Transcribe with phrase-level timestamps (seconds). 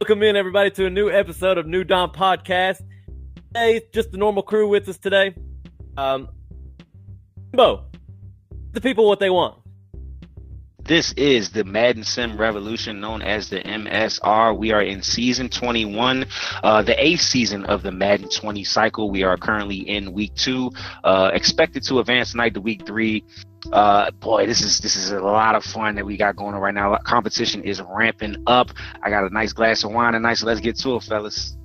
[0.00, 2.80] Welcome in, everybody, to a new episode of New Dawn Podcast.
[3.54, 5.34] Hey, just the normal crew with us today.
[5.94, 6.30] Um,
[7.52, 7.84] Bo,
[8.72, 9.60] the people what they want.
[10.82, 14.56] This is the Madden Sim Revolution, known as the MSR.
[14.56, 16.24] We are in season 21,
[16.62, 19.10] uh, the eighth season of the Madden 20 cycle.
[19.10, 20.72] We are currently in week two,
[21.04, 23.22] uh, expected to advance tonight to week three.
[23.72, 26.60] Uh, boy, this is this is a lot of fun that we got going on
[26.60, 26.96] right now.
[27.04, 28.70] Competition is ramping up.
[29.02, 31.56] I got a nice glass of wine tonight, so let's get to it, fellas.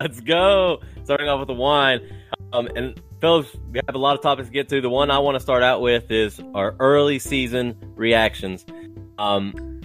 [0.00, 0.80] Let's go.
[1.04, 2.00] Starting off with the wine,
[2.52, 4.80] um, and fellas, we have a lot of topics to get to.
[4.80, 8.64] The one I want to start out with is our early season reactions.
[9.18, 9.82] Um,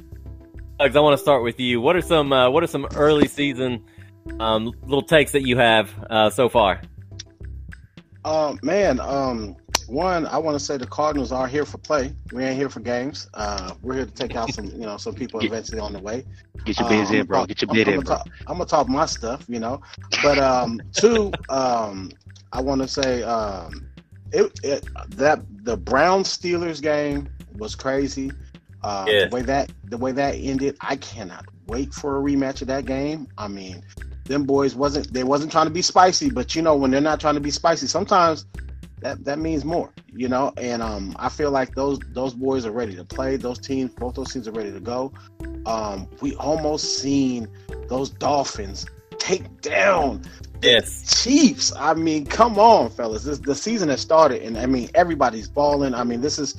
[0.80, 1.82] Alex, I want to start with you.
[1.82, 3.84] What are some uh, What are some early season
[4.40, 6.82] um, little takes that you have uh, so far?
[8.24, 9.55] Um, man, um,
[9.88, 12.14] one, I want to say the Cardinals are here for play.
[12.32, 13.30] We ain't here for games.
[13.34, 16.26] Uh, we're here to take out some, you know, some people eventually on the way.
[16.66, 17.40] Get your bids Um, in, bro.
[17.40, 18.16] I'm- Get your I'm- bid I'm in, gonna bro.
[18.18, 19.82] talk- I'm gonna talk my stuff, you know.
[20.24, 22.12] But um, two, um,
[22.54, 23.86] I want to say um,
[24.32, 28.32] it, it that the Brown Steelers game was crazy.
[28.84, 29.26] Uh, Yeah.
[29.26, 32.86] The way that the way that ended, I cannot wait for a rematch of that
[32.86, 33.27] game.
[33.38, 33.82] I mean,
[34.26, 37.20] them boys wasn't they wasn't trying to be spicy, but you know when they're not
[37.20, 38.46] trying to be spicy, sometimes
[39.06, 40.52] that that means more, you know.
[40.58, 43.38] And um, I feel like those those boys are ready to play.
[43.38, 45.14] Those teams, both those teams are ready to go.
[45.66, 47.48] Um, we almost seen
[47.88, 48.86] those Dolphins
[49.18, 50.24] take down
[50.62, 51.24] Yes.
[51.24, 51.72] Chiefs.
[51.78, 53.24] I mean, come on, fellas.
[53.24, 55.94] This the season has started, and I mean everybody's balling.
[55.94, 56.56] I mean, this is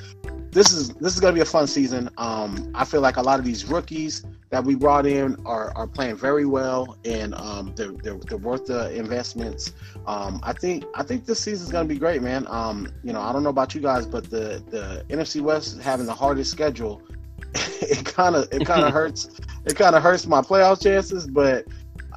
[0.50, 2.08] this is this is gonna be a fun season.
[2.16, 5.86] Um, I feel like a lot of these rookies that we brought in are, are
[5.86, 9.72] playing very well, and um, they're, they're they're worth the investments.
[10.06, 12.46] Um, I think I think this season's gonna be great, man.
[12.48, 16.06] Um, you know, I don't know about you guys, but the the NFC West having
[16.06, 17.02] the hardest schedule,
[17.54, 19.40] it kind of it kind of hurts.
[19.64, 21.66] It kind of hurts my playoff chances, but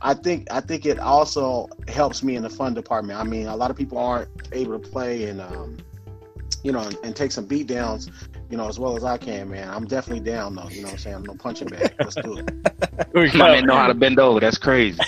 [0.01, 3.19] I think I think it also helps me in the fun department.
[3.19, 5.77] I mean, a lot of people aren't able to play and um,
[6.63, 8.09] you know and, and take some beat downs,
[8.49, 9.69] you know, as well as I can, man.
[9.69, 10.67] I'm definitely down though.
[10.69, 11.15] You know what I'm saying?
[11.17, 11.93] I'm no punching bag.
[11.99, 13.35] Let's do it.
[13.35, 14.39] My man know how to bend over.
[14.39, 14.99] That's crazy.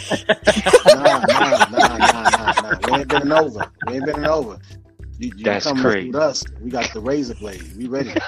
[0.85, 2.77] Nah, nah, nah, nah, nah, nah.
[2.87, 3.71] We ain't been over.
[3.87, 4.59] We ain't been over.
[5.21, 6.07] You, you That's come crazy.
[6.07, 6.43] with us.
[6.61, 7.63] We got the razor blade.
[7.77, 8.11] We ready.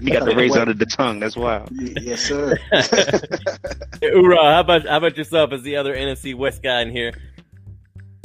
[0.00, 1.20] You got the razor under the tongue.
[1.20, 1.70] That's wild.
[1.70, 2.56] Y- yes, sir.
[4.02, 4.54] Hoorah!
[4.54, 7.12] How about how about yourself as the other NFC West guy in here?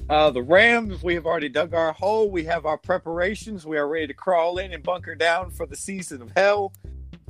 [0.08, 2.30] Uh, the Rams, we have already dug our hole.
[2.30, 3.66] We have our preparations.
[3.66, 6.74] We are ready to crawl in and bunker down for the season of hell.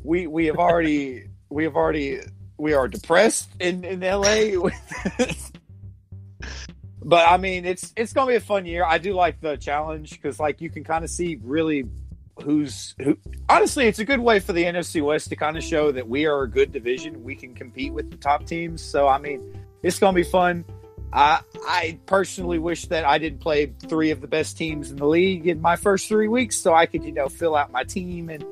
[0.03, 2.19] We we have already we have already
[2.57, 4.69] we are depressed in in LA.
[7.03, 8.83] but I mean, it's it's gonna be a fun year.
[8.83, 11.85] I do like the challenge because like you can kind of see really
[12.43, 13.17] who's who.
[13.47, 16.25] Honestly, it's a good way for the NFC West to kind of show that we
[16.25, 17.23] are a good division.
[17.23, 18.81] We can compete with the top teams.
[18.81, 20.65] So I mean, it's gonna be fun.
[21.13, 25.07] I I personally wish that I didn't play three of the best teams in the
[25.07, 28.29] league in my first three weeks, so I could you know fill out my team
[28.29, 28.43] and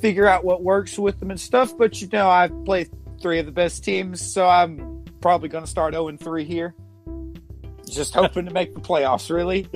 [0.00, 1.76] figure out what works with them and stuff.
[1.76, 2.90] But you know, I've played
[3.20, 6.74] three of the best teams, so I'm probably going to start zero and three here.
[7.88, 9.68] Just hoping to make the playoffs, really.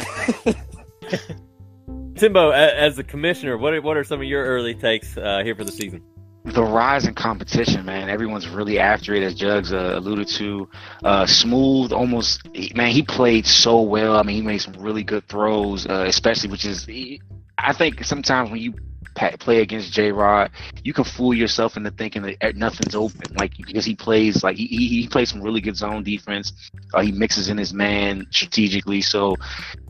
[2.16, 5.54] Timbo, as the commissioner, what are, what are some of your early takes uh, here
[5.54, 6.02] for the season?
[6.44, 8.10] The rise in competition, man.
[8.10, 10.68] Everyone's really after it, as Jugs uh, alluded to.
[11.02, 12.90] Uh, smooth, almost, man.
[12.90, 14.16] He played so well.
[14.16, 16.86] I mean, he made some really good throws, uh, especially which is,
[17.56, 18.74] I think sometimes when you
[19.38, 20.50] play against J Rod,
[20.82, 24.66] you can fool yourself into thinking that nothing's open, like because he plays like he
[24.66, 26.52] he, he plays some really good zone defense.
[26.92, 29.36] Uh, he mixes in his man strategically, so.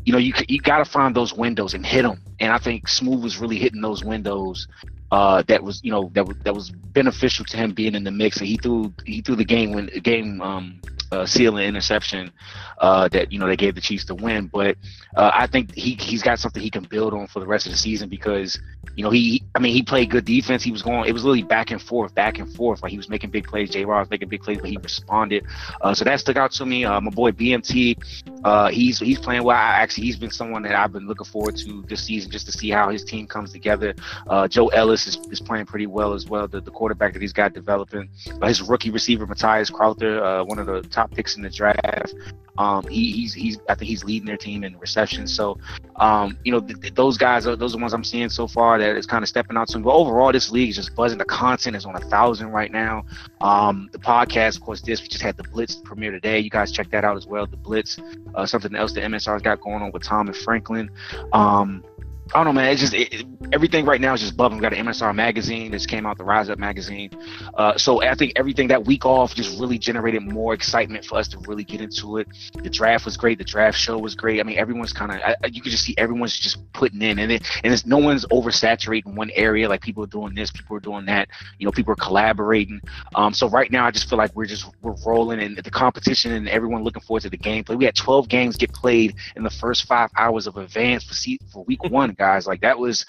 [0.07, 2.89] You know, you you got to find those windows and hit them, and I think
[2.89, 4.69] Smooth was really hitting those windows
[5.15, 8.11] uh, that was you know that was that was beneficial to him being in the
[8.11, 10.81] mix, and he threw he threw the game when game um,
[11.13, 12.33] uh, sealing interception
[12.79, 14.49] uh, that you know they gave the Chiefs the win.
[14.53, 14.77] But
[15.15, 17.73] uh, I think he he's got something he can build on for the rest of
[17.73, 18.59] the season because
[18.97, 20.65] you know he I mean he played good defense.
[20.65, 22.83] He was going it was really back and forth, back and forth.
[22.83, 23.71] Like he was making big plays.
[23.71, 23.85] J.
[23.85, 25.47] Rod was making big plays, but he responded.
[25.81, 26.85] Uh, so that stuck out to me.
[26.85, 27.97] Uh, my boy BMT,
[28.43, 29.57] uh, he's he's playing well.
[29.57, 32.53] I, actually, he's been someone that I've been looking forward to this season just to
[32.53, 33.95] see how his team comes together.
[34.27, 36.47] Uh, Joe Ellis is, is playing pretty well as well.
[36.49, 38.09] The, the quarterback that he's got developing.
[38.41, 42.15] Uh, his rookie receiver Matthias Crowther, uh, one of the top picks in the draft.
[42.57, 45.27] Um, he, he's he's I think he's leading their team in reception.
[45.27, 45.59] So,
[45.97, 48.47] um, you know, th- th- those guys are those are the ones I'm seeing so
[48.47, 49.83] far that is kind of stepping out me.
[49.83, 51.19] But overall, this league is just buzzing.
[51.19, 53.05] The content is on a thousand right now.
[53.41, 56.39] Um, the podcast, of course, this we just had the Blitz premiere today.
[56.39, 57.47] You guys check that out as well.
[57.47, 57.99] The Blitz,
[58.37, 60.91] uh, something else that MSR's got going on with Tom and Franklin.
[61.33, 61.83] Um,
[62.33, 62.73] I don't know, man.
[62.73, 64.59] It's just it, it, everything right now is just bubbling.
[64.59, 67.11] We got an MSR magazine that came out, the Rise Up magazine.
[67.55, 71.29] Uh, so I think everything that week off just really generated more excitement for us
[71.29, 72.29] to really get into it.
[72.63, 73.39] The draft was great.
[73.39, 74.41] The draft show was great.
[74.41, 77.47] I mean, everyone's kind of you could just see everyone's just putting in, and it,
[77.63, 79.69] and it's no one's oversaturating one area.
[79.69, 81.29] Like people are doing this, people are doing that.
[81.59, 82.81] You know, people are collaborating.
[83.15, 86.33] Um, so right now, I just feel like we're just we're rolling, and the competition,
[86.33, 87.77] and everyone looking forward to the gameplay.
[87.77, 91.15] We had 12 games get played in the first five hours of advance for
[91.53, 92.47] for week one guys.
[92.47, 93.07] Like that was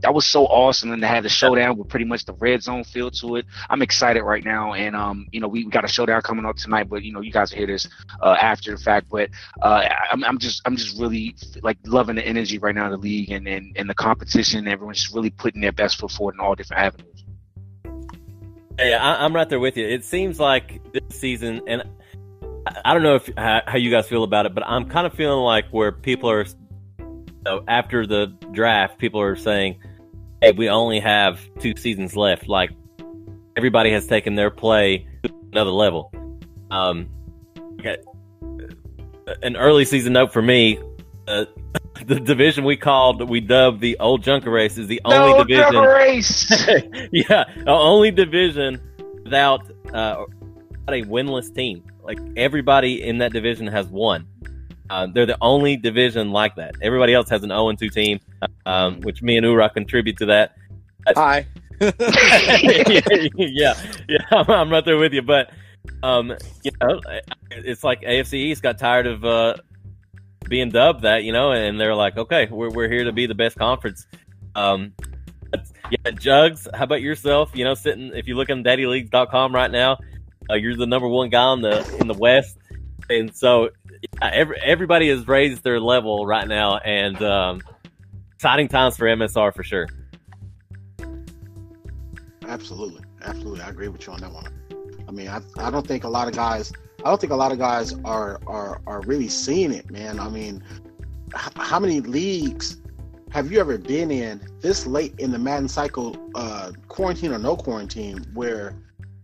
[0.00, 2.84] that was so awesome and to have the showdown with pretty much the red zone
[2.84, 3.46] feel to it.
[3.68, 6.56] I'm excited right now, and um, you know, we, we got a showdown coming up
[6.56, 7.88] tonight, but you know, you guys will hear this
[8.22, 9.08] uh, after the fact.
[9.10, 12.92] But uh, I'm, I'm just I'm just really like loving the energy right now in
[12.92, 14.68] the league and and, and the competition.
[14.68, 17.24] Everyone's just really putting their best foot forward in all different avenues.
[18.78, 19.88] Hey, I, am right there with you.
[19.88, 21.82] It seems like this season, and
[22.64, 25.14] I, I don't know if how you guys feel about it, but I'm kind of
[25.14, 26.46] feeling like where people are
[27.48, 29.78] so after the draft, people are saying,
[30.42, 32.70] "Hey, we only have two seasons left." Like
[33.56, 36.12] everybody has taken their play to another level.
[36.70, 37.08] Um,
[37.80, 37.96] okay.
[39.42, 40.78] an early season note for me:
[41.26, 41.46] uh,
[42.06, 45.80] the division we called, we dubbed the old Junker race, is the only no division.
[45.80, 46.50] race.
[47.12, 48.78] yeah, the only division
[49.24, 49.62] without
[49.94, 50.26] uh,
[50.86, 51.82] a winless team.
[52.02, 54.26] Like everybody in that division has won.
[54.90, 56.74] Uh, they're the only division like that.
[56.82, 58.20] Everybody else has an 0 2 team,
[58.66, 60.54] um, which me and Ura contribute to that.
[61.14, 61.46] Hi.
[61.80, 63.74] yeah,
[64.08, 65.22] yeah, I'm, I'm, right there with you.
[65.22, 65.50] But,
[66.02, 67.00] um, you know,
[67.50, 69.54] it's like AFC East got tired of uh,
[70.48, 73.34] being dubbed that, you know, and they're like, okay, we're, we're here to be the
[73.34, 74.06] best conference.
[74.54, 74.92] Um,
[75.90, 77.52] yeah, Jugs, how about yourself?
[77.54, 79.98] You know, sitting, if you look on daddyleagues.com right now,
[80.50, 82.58] uh, you're the number one guy in the in the West.
[83.10, 83.70] And so
[84.22, 87.62] every, everybody has raised their level right now, and um,
[88.34, 89.88] exciting times for MSR for sure.
[92.46, 94.52] Absolutely, absolutely, I agree with you on that one.
[95.06, 96.72] I mean, I, I don't think a lot of guys,
[97.04, 100.20] I don't think a lot of guys are are are really seeing it, man.
[100.20, 100.62] I mean,
[101.34, 102.78] h- how many leagues
[103.30, 107.56] have you ever been in this late in the Madden cycle, uh, quarantine or no
[107.56, 108.74] quarantine, where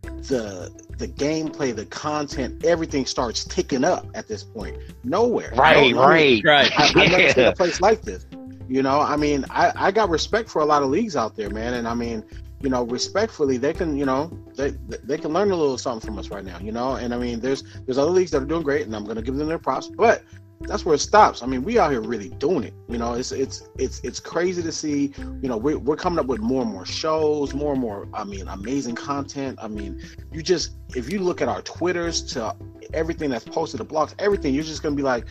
[0.03, 4.79] the the gameplay, the content, everything starts ticking up at this point.
[5.03, 5.53] Nowhere.
[5.57, 6.73] Right, right, right.
[6.79, 8.27] I, I've never seen a place like this.
[8.69, 11.51] You know, I mean, I, I got respect for a lot of leagues out there,
[11.51, 11.75] man.
[11.75, 12.25] And I mean,
[12.61, 16.19] you know, respectfully, they can, you know, they they can learn a little something from
[16.19, 16.95] us right now, you know.
[16.95, 19.37] And I mean, there's there's other leagues that are doing great, and I'm gonna give
[19.37, 19.89] them their props.
[19.89, 20.23] But
[20.67, 21.43] that's where it stops.
[21.43, 22.75] I mean, we out here really doing it.
[22.89, 25.13] You know, it's it's it's it's crazy to see.
[25.19, 28.09] You know, we're we're coming up with more and more shows, more and more.
[28.15, 29.59] I mean, amazing content.
[29.63, 30.01] I mean,
[30.33, 32.57] you just if you look at our Twitters to
[32.93, 35.27] everything that's posted, the blogs, everything, you're just gonna be like,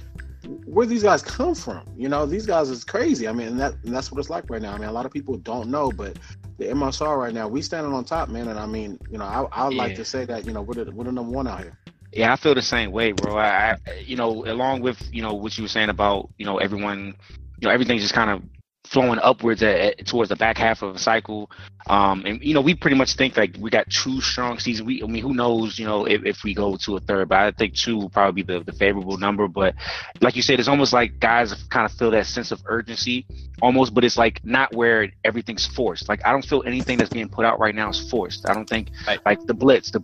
[0.66, 1.86] where these guys come from?
[1.96, 3.28] You know, these guys is crazy.
[3.28, 4.74] I mean, and that and that's what it's like right now.
[4.74, 6.18] I mean, a lot of people don't know, but
[6.58, 8.48] the MSR right now, we standing on top, man.
[8.48, 9.78] And I mean, you know, I I yeah.
[9.78, 11.78] like to say that you know we're the, we're the number one out here.
[12.14, 13.38] Yeah, I feel the same way, bro.
[13.38, 16.58] I, I, you know, along with you know what you were saying about you know
[16.58, 17.16] everyone,
[17.60, 18.44] you know everything's just kind of
[18.86, 21.50] flowing upwards at, at, towards the back half of the cycle.
[21.88, 24.86] Um, and you know, we pretty much think like we got two strong seasons.
[24.86, 27.40] We, I mean, who knows, you know, if, if we go to a third, but
[27.40, 29.48] I think two will probably be the, the favorable number.
[29.48, 29.76] But
[30.22, 33.26] like you said, it's almost like guys kind of feel that sense of urgency
[33.62, 36.08] almost, but it's like not where everything's forced.
[36.08, 38.48] Like I don't feel anything that's being put out right now is forced.
[38.48, 39.20] I don't think right.
[39.26, 40.04] like the blitz, the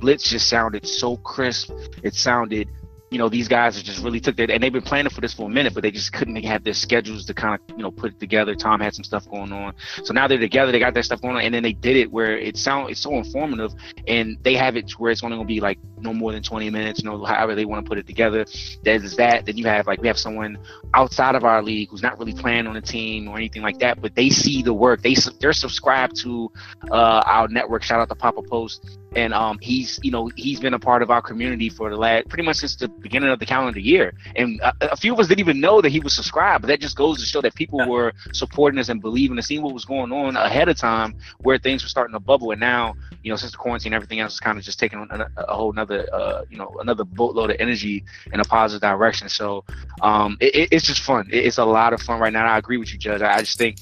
[0.00, 1.70] blitz just sounded so crisp.
[2.02, 2.68] It sounded
[3.10, 5.46] you know, these guys just really took that, and they've been planning for this for
[5.46, 8.12] a minute, but they just couldn't have their schedules to kind of, you know, put
[8.12, 8.54] it together.
[8.54, 9.74] Tom had some stuff going on,
[10.04, 10.72] so now they're together.
[10.72, 13.00] They got that stuff going on, and then they did it where it sound it's
[13.00, 13.72] so informative,
[14.08, 16.70] and they have it to where it's only gonna be like no more than 20
[16.70, 18.44] minutes, you know, however they want to put it together.
[18.82, 19.46] There's that.
[19.46, 20.58] Then you have like we have someone
[20.94, 24.00] outside of our league who's not really playing on the team or anything like that,
[24.00, 25.02] but they see the work.
[25.02, 26.50] They they're subscribed to
[26.90, 27.82] uh, our network.
[27.82, 31.10] Shout out to Papa Post and um, he's you know he's been a part of
[31.10, 34.60] our community for the last pretty much since the beginning of the calendar year and
[34.60, 36.96] a, a few of us didn't even know that he was subscribed but that just
[36.96, 40.12] goes to show that people were supporting us and believing and seeing what was going
[40.12, 43.52] on ahead of time where things were starting to bubble and now you know since
[43.52, 46.56] the quarantine everything else is kind of just taking a, a whole another uh, you
[46.56, 49.28] know another boatload of energy in a positive direction.
[49.28, 49.64] So
[50.02, 51.28] um, it, it's just fun.
[51.30, 52.46] It, it's a lot of fun right now.
[52.46, 53.22] I agree with you judge.
[53.22, 53.78] I, just think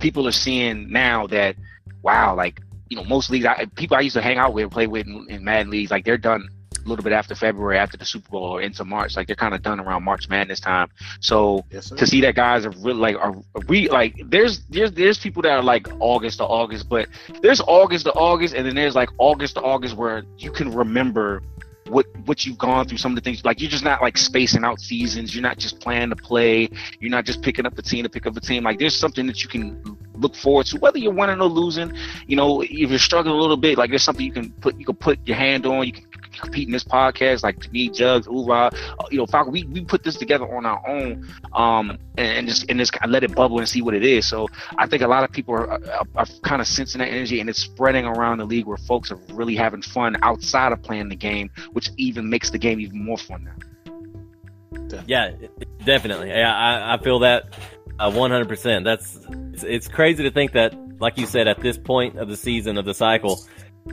[0.00, 1.56] people are seeing now that
[2.02, 4.86] wow like you know, most leagues, I, people I used to hang out with, play
[4.86, 6.48] with in, in leagues, like they're done
[6.88, 9.16] a little bit after February, after the Super Bowl, or into March.
[9.16, 10.88] Like they're kind of done around March Madness time.
[11.20, 13.34] So yes, to see that guys are really like are
[13.68, 17.08] we like there's there's there's people that are like August to August, but
[17.42, 21.42] there's August to August, and then there's like August to August where you can remember
[21.88, 24.64] what what you've gone through, some of the things like you're just not like spacing
[24.64, 25.34] out seasons.
[25.34, 26.68] You're not just playing to play.
[27.00, 28.64] You're not just picking up the team to pick up a team.
[28.64, 31.92] Like there's something that you can look forward to, whether you're winning or losing.
[32.26, 34.84] You know, if you're struggling a little bit, like there's something you can put you
[34.84, 35.86] can put your hand on.
[35.86, 36.04] You can
[36.40, 38.70] compete in this podcast, like me, Jugs, Ura,
[39.10, 39.52] you know, Falcon.
[39.52, 43.24] We, we put this together on our own, um, and, and just and just let
[43.24, 44.26] it bubble and see what it is.
[44.26, 47.40] So I think a lot of people are, are, are kind of sensing that energy,
[47.40, 51.08] and it's spreading around the league where folks are really having fun outside of playing
[51.08, 53.54] the game, which even makes the game even more fun now.
[55.06, 55.32] Yeah,
[55.84, 56.28] definitely.
[56.28, 57.54] Yeah, I, I feel that
[57.98, 58.84] uh, 100%.
[58.84, 59.18] That's
[59.52, 62.78] it's, it's crazy to think that, like you said, at this point of the season
[62.78, 63.40] of the cycle,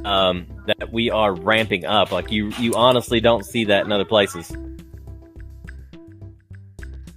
[0.03, 2.11] um, that we are ramping up.
[2.11, 4.51] Like you, you honestly don't see that in other places.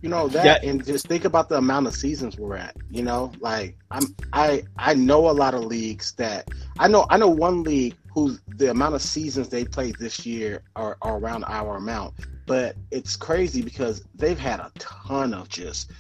[0.01, 0.71] You know that, yeah.
[0.71, 2.77] and just think about the amount of seasons we're at.
[2.89, 7.07] You know, like I'm, I, I know a lot of leagues that I know.
[7.11, 11.19] I know one league who the amount of seasons they played this year are, are
[11.19, 12.15] around our amount,
[12.47, 15.91] but it's crazy because they've had a ton of just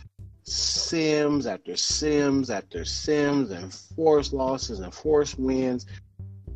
[0.44, 5.86] sims after sims after sims and forced losses and forced wins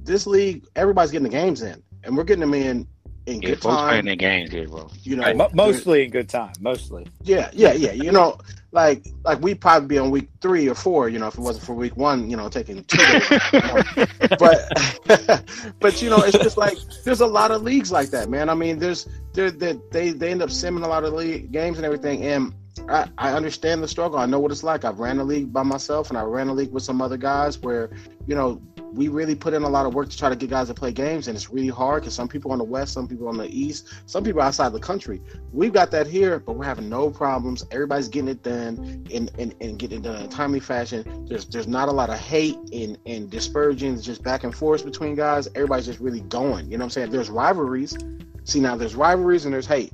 [0.05, 2.87] this league, everybody's getting the games in, and we're getting them in
[3.27, 3.89] in yeah, good time.
[3.89, 4.91] playing the games here, bro.
[5.03, 5.55] You know, right.
[5.55, 6.53] mostly in good time.
[6.61, 7.07] Mostly.
[7.23, 7.93] Yeah, yeah, yeah.
[7.93, 8.39] You know,
[8.73, 11.09] like like we'd probably be on week three or four.
[11.09, 12.97] You know, if it wasn't for week one, you know, taking two.
[12.99, 13.83] Days, you know?
[14.39, 14.71] But
[15.81, 18.49] but you know, it's just like there's a lot of leagues like that, man.
[18.49, 21.77] I mean, there's there they, they they end up simming a lot of league games
[21.77, 22.55] and everything, and
[22.89, 24.19] I, I understand the struggle.
[24.19, 24.85] I know what it's like.
[24.85, 27.59] I've ran a league by myself, and I ran a league with some other guys
[27.59, 27.91] where
[28.27, 28.61] you know
[28.95, 30.93] we really put in a lot of work to try to get guys to play
[30.93, 33.49] games, and it's really hard because some people on the west, some people on the
[33.49, 35.21] east, some people outside the country.
[35.53, 37.65] We've got that here, but we're having no problems.
[37.71, 41.27] Everybody's getting it done and and, and getting it done in a timely fashion.
[41.29, 45.15] There's there's not a lot of hate and and dispersions just back and forth between
[45.15, 45.49] guys.
[45.55, 46.71] Everybody's just really going.
[46.71, 47.11] You know what I'm saying?
[47.11, 47.97] There's rivalries.
[48.45, 49.93] See now, there's rivalries and there's hate.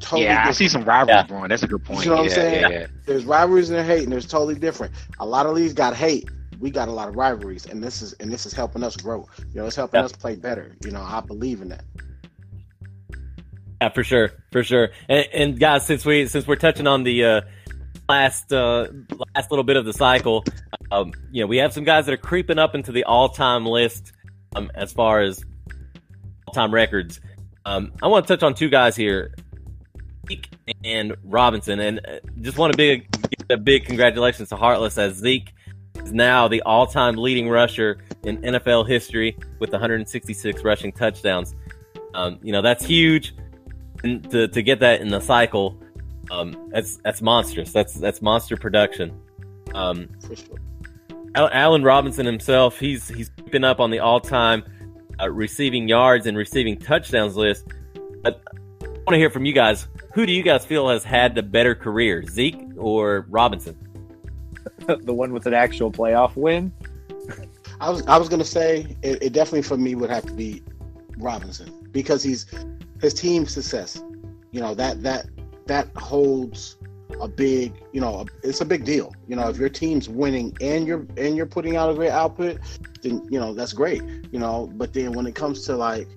[0.00, 0.48] Totally yeah, different.
[0.48, 1.46] I see some rivalries, yeah.
[1.46, 2.04] That's a good point.
[2.04, 2.72] You know what yeah, I'm saying?
[2.72, 4.94] Yeah, there's rivalries and there's hate, and there's totally different.
[5.18, 8.12] A lot of leagues got hate, we got a lot of rivalries, and this is
[8.14, 9.26] and this is helping us grow.
[9.52, 10.76] You know, it's helping us play better.
[10.84, 11.84] You know, I believe in that.
[13.80, 14.90] Yeah, for sure, for sure.
[15.08, 17.40] And, and guys, since we since we're touching on the uh,
[18.08, 18.88] last uh,
[19.34, 20.44] last little bit of the cycle,
[20.92, 23.64] um, you know, we have some guys that are creeping up into the all time
[23.64, 24.12] list
[24.54, 25.42] um, as far as
[26.46, 27.20] all time records.
[27.64, 29.34] Um, I want to touch on two guys here,
[30.28, 30.48] Zeke
[30.84, 33.08] and Robinson, and uh, just want to big
[33.48, 35.54] a big congratulations to Heartless as Zeke
[36.02, 41.54] is now the all-time leading rusher in NFL history with 166 rushing touchdowns.
[42.14, 43.34] Um, you know that's huge,
[44.02, 45.80] and to to get that in the cycle,
[46.30, 47.72] um, that's that's monstrous.
[47.72, 49.20] That's that's monster production.
[49.74, 50.08] Um,
[51.34, 54.64] Allen Robinson himself, he's he's keeping up on the all-time
[55.20, 57.66] uh, receiving yards and receiving touchdowns list.
[58.22, 58.42] But
[58.82, 59.86] I want to hear from you guys.
[60.14, 63.76] Who do you guys feel has had the better career, Zeke or Robinson?
[65.02, 66.72] the one with an actual playoff win.
[67.80, 70.62] I was I was gonna say it, it, definitely for me would have to be
[71.16, 72.46] Robinson because he's
[73.00, 74.02] his team success.
[74.50, 75.26] You know that that
[75.66, 76.76] that holds
[77.20, 79.14] a big you know a, it's a big deal.
[79.28, 82.58] You know if your team's winning and you're and you're putting out a great output,
[83.02, 84.02] then you know that's great.
[84.30, 86.08] You know, but then when it comes to like,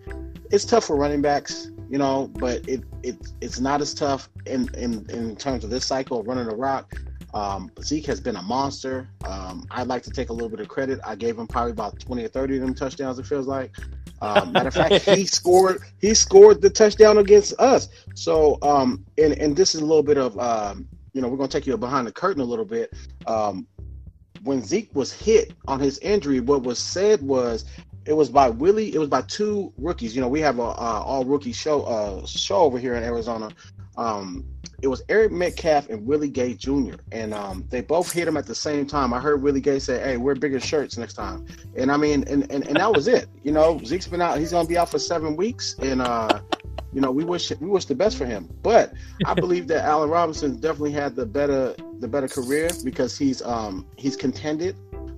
[0.51, 1.70] it's tough for running backs.
[1.89, 5.86] You know, but it it it's not as tough in in in terms of this
[5.86, 6.94] cycle running the rock
[7.33, 9.09] um, Zeke has been a monster.
[9.25, 10.99] Um, I'd like to take a little bit of credit.
[11.05, 13.75] I gave him probably about 20 or 30 of them touchdowns, it feels like.
[14.21, 17.89] Um, matter of fact, he scored he scored the touchdown against us.
[18.15, 21.49] So um, and, and this is a little bit of um, you know, we're gonna
[21.49, 22.93] take you behind the curtain a little bit.
[23.27, 23.67] Um,
[24.43, 27.65] when Zeke was hit on his injury, what was said was
[28.05, 28.93] it was by Willie.
[28.93, 30.15] It was by two rookies.
[30.15, 33.49] You know, we have a, a all rookie show uh, show over here in Arizona.
[33.97, 34.45] Um,
[34.81, 36.95] it was Eric Metcalf and Willie Gay Jr.
[37.12, 39.13] and um, they both hit him at the same time.
[39.13, 41.45] I heard Willie Gay say, "Hey, wear bigger shirts next time,"
[41.77, 43.27] and I mean, and and, and that was it.
[43.43, 46.41] You know, Zeke's been out; he's gonna be out for seven weeks, and uh,
[46.93, 48.50] you know, we wish we wish the best for him.
[48.62, 48.93] But
[49.25, 53.88] I believe that Allen Robinson definitely had the better the better career because he's um
[53.97, 54.75] he's contended.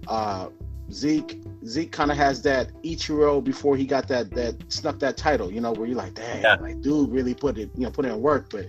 [0.07, 0.49] Uh,
[0.91, 5.51] Zeke Zeke kind of has that Ichiro before he got that that snuck that title,
[5.51, 6.55] you know, where you're like, dang, yeah.
[6.55, 8.67] like dude really put it, you know, put in work, but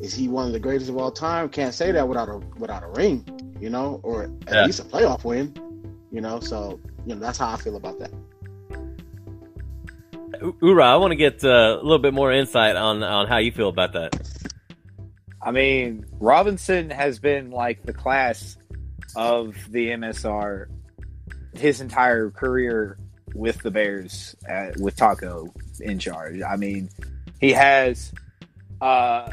[0.00, 1.48] is he one of the greatest of all time?
[1.48, 4.64] Can't say that without a without a ring, you know, or at yeah.
[4.66, 5.54] least a playoff win,
[6.10, 6.40] you know.
[6.40, 8.12] So you know that's how I feel about that.
[10.60, 13.52] Ura, I want to get uh, a little bit more insight on on how you
[13.52, 14.16] feel about that.
[15.40, 18.56] I mean, Robinson has been like the class
[19.16, 20.66] of the MSR
[21.54, 22.98] his entire career
[23.34, 26.40] with the Bears uh, with Taco in charge.
[26.42, 26.90] I mean,
[27.40, 28.12] he has
[28.80, 29.30] uh,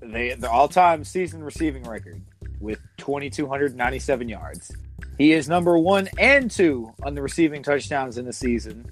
[0.00, 2.22] the the all time season receiving record
[2.60, 4.70] with 2,297 yards.
[5.18, 8.86] He is number one and two on the receiving touchdowns in the season.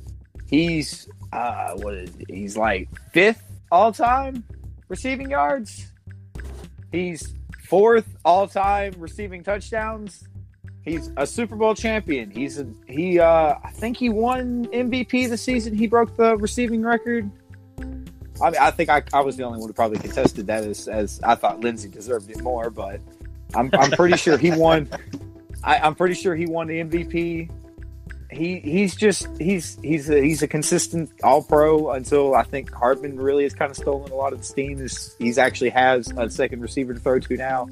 [0.47, 4.45] He's uh, what is he's like fifth all time
[4.89, 5.93] receiving yards.
[6.93, 10.27] He's fourth all time receiving touchdowns.
[10.85, 12.31] He's a Super Bowl champion.
[12.31, 13.21] He's a, he.
[13.21, 17.31] Uh, I think he won MVP the season he broke the receiving record.
[18.43, 20.89] I, mean, I think I, I was the only one who probably contested that as,
[20.89, 23.01] as I thought Lindsay deserved it more, but
[23.55, 24.89] I'm, I'm pretty sure he won.
[25.63, 27.51] I, I'm pretty sure he won the MVP.
[28.31, 33.17] He he's just he's he's a, he's a consistent All Pro until I think Hardman
[33.17, 34.79] really has kind of stolen a lot of the steam.
[35.19, 37.69] He's actually has a second receiver to throw to now.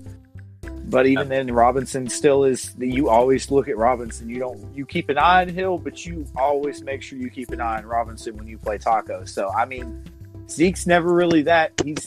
[0.88, 2.74] But even then, Robinson still is.
[2.78, 4.30] You always look at Robinson.
[4.30, 4.74] You don't.
[4.74, 7.76] You keep an eye on Hill, but you always make sure you keep an eye
[7.76, 9.26] on Robinson when you play Taco.
[9.26, 10.02] So I mean,
[10.48, 11.72] Zeke's never really that.
[11.84, 12.06] He's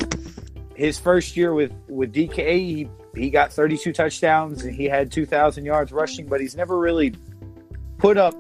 [0.74, 2.58] his first year with with DK.
[2.58, 7.14] He he got 32 touchdowns and he had 2,000 yards rushing, but he's never really
[7.98, 8.34] put up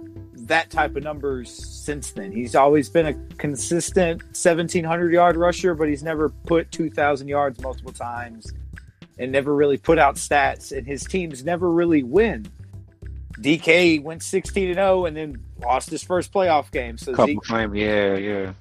[0.47, 2.31] that type of numbers since then.
[2.31, 7.91] He's always been a consistent 1,700 yard rusher, but he's never put 2,000 yards multiple
[7.91, 8.53] times
[9.21, 10.75] and never really put out stats.
[10.75, 12.47] And his teams never really win.
[13.37, 16.97] DK went 16 and 0 and then lost his first playoff game.
[16.97, 18.53] So Couple Zeke, time, yeah, yeah.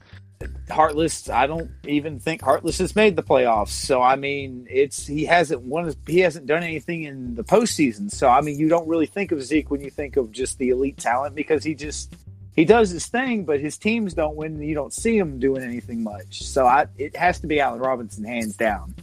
[0.71, 3.69] Heartless, I don't even think Heartless has made the playoffs.
[3.69, 5.93] So I mean, it's he hasn't won.
[6.07, 8.11] He hasn't done anything in the postseason.
[8.11, 10.71] So I mean, you don't really think of Zeke when you think of just the
[10.71, 12.15] elite talent because he just
[12.55, 14.55] he does his thing, but his teams don't win.
[14.55, 16.43] And you don't see him doing anything much.
[16.43, 18.95] So I, it has to be Allen Robinson hands down.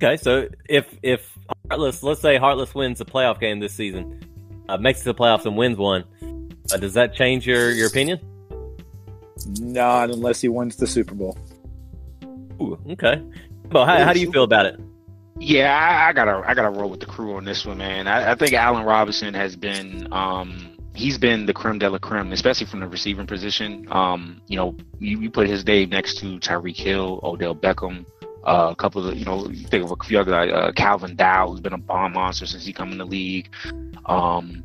[0.00, 1.36] Okay, so if if
[1.68, 4.22] Heartless, let's say Heartless wins the playoff game this season,
[4.68, 6.04] uh, makes it to the playoffs and wins one,
[6.72, 8.20] uh, does that change your your opinion?
[9.58, 11.36] Not unless he wins the Super Bowl.
[12.60, 13.22] Ooh, okay.
[13.72, 14.78] Well, how, how do you feel about it?
[15.40, 18.06] Yeah, I, I, gotta I gotta roll with the crew on this one, man.
[18.06, 22.32] I, I think Allen Robinson has been um he's been the creme de la creme,
[22.32, 23.86] especially from the receiving position.
[23.90, 28.04] Um, you know, you, you put his name next to Tyreek Hill, Odell Beckham,
[28.44, 31.50] uh, a couple of you know, think of a few other guys, uh, Calvin Dow,
[31.50, 33.50] who's been a bomb monster since he come in the league.
[34.06, 34.64] Um,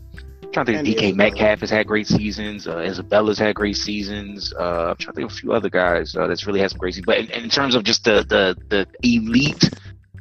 [0.53, 1.15] trying to think, DK Isabella.
[1.15, 2.67] Metcalf has had great seasons.
[2.67, 4.53] Uh, Isabella's had great seasons.
[4.53, 6.79] Uh, I'm trying to think of a few other guys uh, that's really had some
[6.79, 7.05] great seasons.
[7.05, 9.69] But in, in terms of just the the the elite,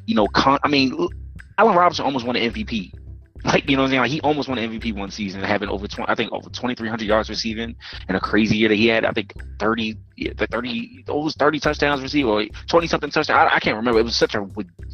[0.07, 1.09] you know, con- I mean,
[1.59, 2.93] Allen Robinson almost won an MVP.
[3.44, 4.00] Like you know, what I'm saying?
[4.02, 7.28] like he almost won MVP one season, having over 20, I think over 2,300 yards
[7.28, 7.74] receiving,
[8.09, 9.05] and a crazy year that he had.
[9.05, 9.96] I think 30,
[10.37, 13.50] the 30, almost 30 touchdowns received, or 20 something touchdowns.
[13.50, 13.98] I, I can't remember.
[13.98, 14.42] It was such a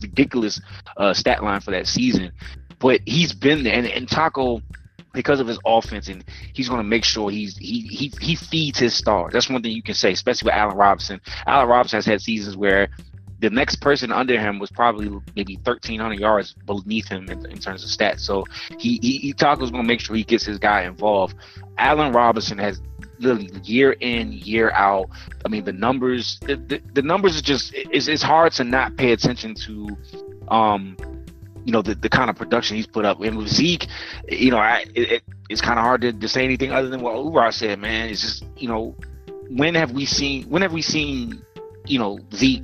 [0.01, 0.61] ridiculous
[0.97, 2.33] uh, stat line for that season.
[2.79, 4.63] But he's been there, and, and Taco
[5.13, 8.79] because of his offense, and he's going to make sure he's he he he feeds
[8.79, 9.33] his stars.
[9.33, 11.21] That's one thing you can say, especially with Allen Robinson.
[11.47, 12.89] Allen Robinson has had seasons where
[13.41, 17.85] the next person under him was probably maybe 1,300 yards beneath him in, in terms
[17.85, 18.21] of stats.
[18.21, 18.45] So
[18.79, 21.37] he he, he going to make sure he gets his guy involved.
[21.79, 22.81] Allen Robinson has
[23.19, 25.09] literally year in year out.
[25.45, 28.97] I mean the numbers the, the, the numbers are just it's, it's hard to not
[28.97, 29.97] pay attention to.
[30.49, 30.97] Um,
[31.65, 33.21] you know the, the kind of production he's put up.
[33.21, 33.89] And with Zeke,
[34.27, 37.03] you know, I it, it, it's kind of hard to, to say anything other than
[37.03, 37.79] what Ura said.
[37.79, 38.97] Man, it's just you know,
[39.51, 41.43] when have we seen when have we seen
[41.85, 42.63] you know Zeke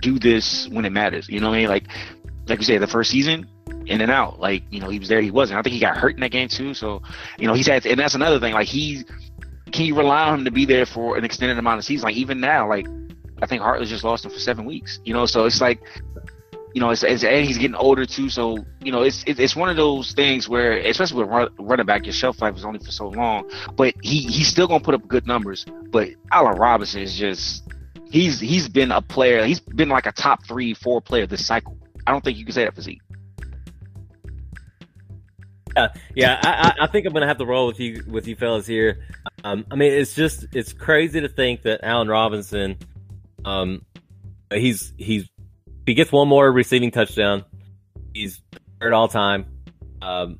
[0.00, 1.28] do this when it matters?
[1.28, 1.68] You know what I mean?
[1.68, 1.88] Like
[2.48, 3.48] like you say, the first season,
[3.86, 4.40] in and out.
[4.40, 5.58] Like you know, he was there, he wasn't.
[5.58, 6.74] I think he got hurt in that game too.
[6.74, 7.02] So
[7.38, 8.54] you know, he's had, and that's another thing.
[8.54, 9.04] Like he
[9.72, 12.04] can you rely on him to be there for an extended amount of season?
[12.04, 12.86] Like even now, like
[13.42, 15.00] I think Heartless just lost him for seven weeks.
[15.04, 15.80] You know, so it's like
[16.74, 18.28] you know, it's, it's and he's getting older too.
[18.28, 22.04] So you know, it's it's one of those things where, especially with run, running back,
[22.04, 23.50] your shelf life is only for so long.
[23.76, 25.64] But he he's still gonna put up good numbers.
[25.90, 27.66] But Allen Robinson is just
[28.10, 29.44] he's he's been a player.
[29.44, 31.76] He's been like a top three, four player this cycle.
[32.06, 33.00] I don't think you can say that for Zeke.
[36.14, 39.04] Yeah, I I think I'm gonna have to roll with you with you fellas here.
[39.44, 42.78] Um, I mean, it's just it's crazy to think that Allen Robinson,
[43.44, 43.84] um,
[44.50, 45.28] he's he's
[45.84, 47.44] he gets one more receiving touchdown,
[48.14, 48.40] he's
[48.80, 49.46] third all time,
[50.00, 50.38] um,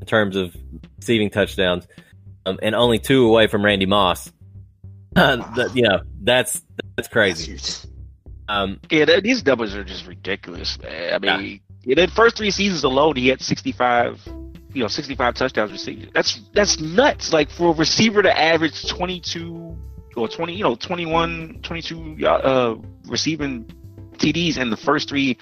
[0.00, 0.56] in terms of
[0.98, 1.86] receiving touchdowns,
[2.46, 4.32] um, and only two away from Randy Moss.
[5.56, 6.62] that, you know, that's that's
[6.96, 7.52] That's crazy.
[7.52, 7.76] huge.
[8.48, 11.14] Um, Yeah, th- these numbers are just ridiculous, man.
[11.14, 14.20] I mean, in the first three seasons alone, he had 65,
[14.72, 16.12] you know, 65 touchdowns received.
[16.14, 17.32] That's that's nuts.
[17.32, 19.76] Like for a receiver to average 22
[20.16, 23.64] or 20, you know, 21, 22 uh, receiving
[24.16, 25.38] TDs in the first three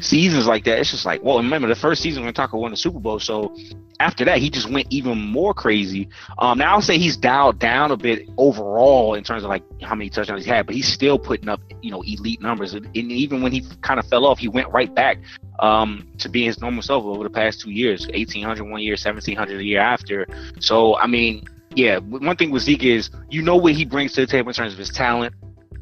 [0.00, 2.76] seasons like that, it's just like, well, remember the first season when Taco won the
[2.76, 3.54] Super Bowl, so
[4.00, 6.08] after that he just went even more crazy.
[6.38, 9.94] Um, now I'll say he's dialed down a bit overall in terms of like how
[9.94, 12.74] many touchdowns he had, but he's still putting up you know elite numbers.
[12.74, 15.18] And, and even when he kind of fell off, he went right back
[15.60, 19.60] um, to being his normal self over the past two years, 1800 one year, 1700
[19.60, 20.26] a year after.
[20.60, 24.22] So I mean, yeah, one thing with Zeke is you know what he brings to
[24.22, 25.34] the table in terms of his talent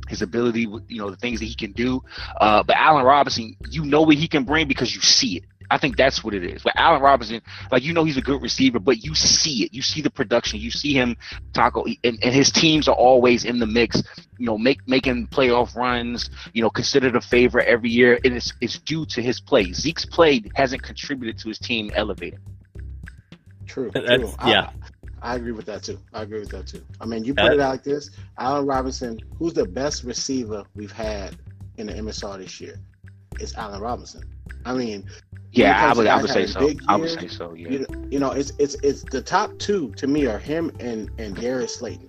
[0.08, 2.02] his ability, you know, the things that he can do.
[2.40, 5.44] Uh, but Allen Robinson, you know what he can bring because you see it.
[5.70, 6.62] I think that's what it is.
[6.62, 7.40] But Allen Robinson,
[7.72, 9.72] like you know, he's a good receiver, but you see it.
[9.72, 10.60] You see the production.
[10.60, 11.16] You see him
[11.52, 14.02] tackle, and, and his teams are always in the mix.
[14.38, 16.30] You know, make making playoff runs.
[16.52, 19.72] You know, considered a favorite every year, and it's it's due to his play.
[19.72, 22.40] Zeke's play hasn't contributed to his team elevating.
[23.66, 23.90] True.
[23.92, 24.34] That's, true.
[24.46, 24.70] yeah.
[25.24, 25.98] I, agree with that too.
[26.12, 26.84] I agree with that too.
[27.00, 30.92] I mean, you put it out like this: Allen Robinson, who's the best receiver we've
[30.92, 31.36] had
[31.78, 32.78] in the MSR this year?
[33.40, 34.22] It's Allen Robinson.
[34.64, 35.04] I mean,
[35.52, 36.60] Yeah, I would, I would say so.
[36.60, 37.54] big I would say so.
[37.54, 37.70] Yeah.
[37.70, 41.34] you, you know, it's it's it's the top two to me are him and and
[41.34, 42.08] Darius Slayton.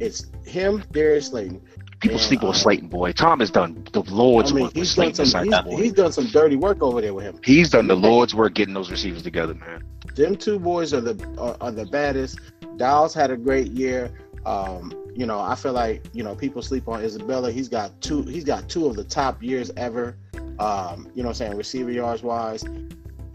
[0.00, 1.60] It's him, Darius Slayton.
[2.00, 3.12] People and, sleep on um, Slayton, boy.
[3.12, 6.26] Tom has done the Lord's I mean, work he's done some he's, he's done some
[6.26, 7.40] dirty work over there with him.
[7.44, 9.82] He's done the Lord's work getting those receivers together, man.
[10.14, 12.38] Them two boys are the are, are the baddest.
[12.76, 14.12] Dow's had a great year.
[14.46, 17.50] Um, you know, I feel like you know people sleep on Isabella.
[17.50, 18.22] He's got two.
[18.22, 20.16] He's got two of the top years ever.
[20.58, 22.64] Um, you know, I'm saying receiver yards wise.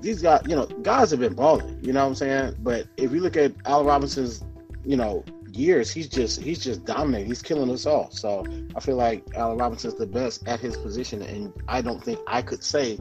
[0.02, 1.80] These guys, you know, guys have been balling.
[1.82, 2.56] You know what I'm saying?
[2.60, 4.44] But if you look at Al Robinson's,
[4.86, 7.28] you know, years, he's just he's just dominating.
[7.28, 8.10] He's killing us all.
[8.12, 12.20] So I feel like Allen Robinson's the best at his position, and I don't think
[12.28, 12.98] I could say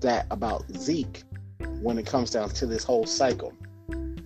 [0.00, 1.22] that about Zeke
[1.80, 3.52] when it comes down to this whole cycle.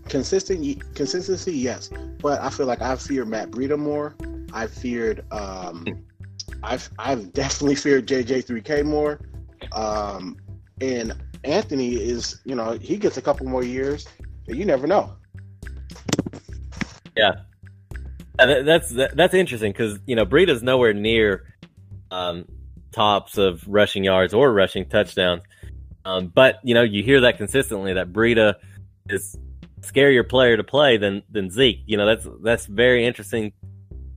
[0.08, 4.14] Consistent consistency, yes, but I feel like I fear Matt Breida more.
[4.52, 6.04] I feared, um,
[6.62, 9.20] I've I've definitely feared JJ3K more,
[9.72, 10.36] um,
[10.80, 14.06] and Anthony is, you know, he gets a couple more years.
[14.46, 15.10] You never know.
[17.16, 17.32] Yeah,
[18.38, 21.54] that's that, that's interesting because you know Breida's nowhere near
[22.10, 22.44] um,
[22.92, 25.42] tops of rushing yards or rushing touchdowns,
[26.06, 28.54] um, but you know you hear that consistently that Breida
[29.08, 29.36] is
[29.80, 31.82] scarier player to play than than Zeke.
[31.84, 33.52] You know that's that's very interesting.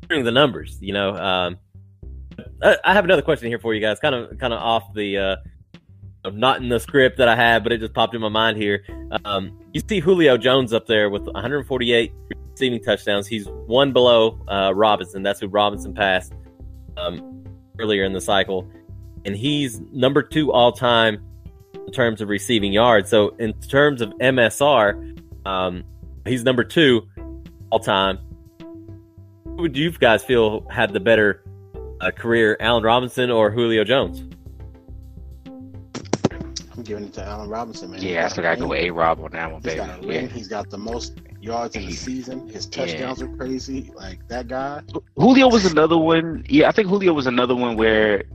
[0.07, 1.15] The numbers, you know.
[1.15, 1.57] Um,
[2.63, 5.17] I, I have another question here for you guys, kind of kind of off the.
[5.17, 5.35] Uh,
[6.33, 8.83] not in the script that I had, but it just popped in my mind here.
[9.23, 12.11] Um, you see Julio Jones up there with 148
[12.51, 13.25] receiving touchdowns.
[13.25, 15.23] He's one below uh, Robinson.
[15.23, 16.33] That's who Robinson passed
[16.97, 17.45] um,
[17.79, 18.69] earlier in the cycle,
[19.23, 21.23] and he's number two all time
[21.89, 23.09] in terms of receiving yards.
[23.09, 25.83] So in terms of MSR, um,
[26.27, 27.07] he's number two
[27.71, 28.19] all time.
[29.43, 31.43] Who would you guys feel had the better
[31.99, 34.23] uh, career, Allen Robinson or Julio Jones?
[35.47, 38.01] I'm giving it to Allen Robinson, man.
[38.03, 39.87] Yeah, I still gotta go with A Rob on that one, He's baby.
[39.87, 40.03] got.
[40.03, 40.21] Yeah.
[40.27, 42.47] He's got the most yards in the season.
[42.49, 43.91] His touchdowns are crazy.
[43.95, 44.83] Like that guy.
[45.17, 46.45] Julio was another one.
[46.47, 48.25] Yeah, I think Julio was another one where,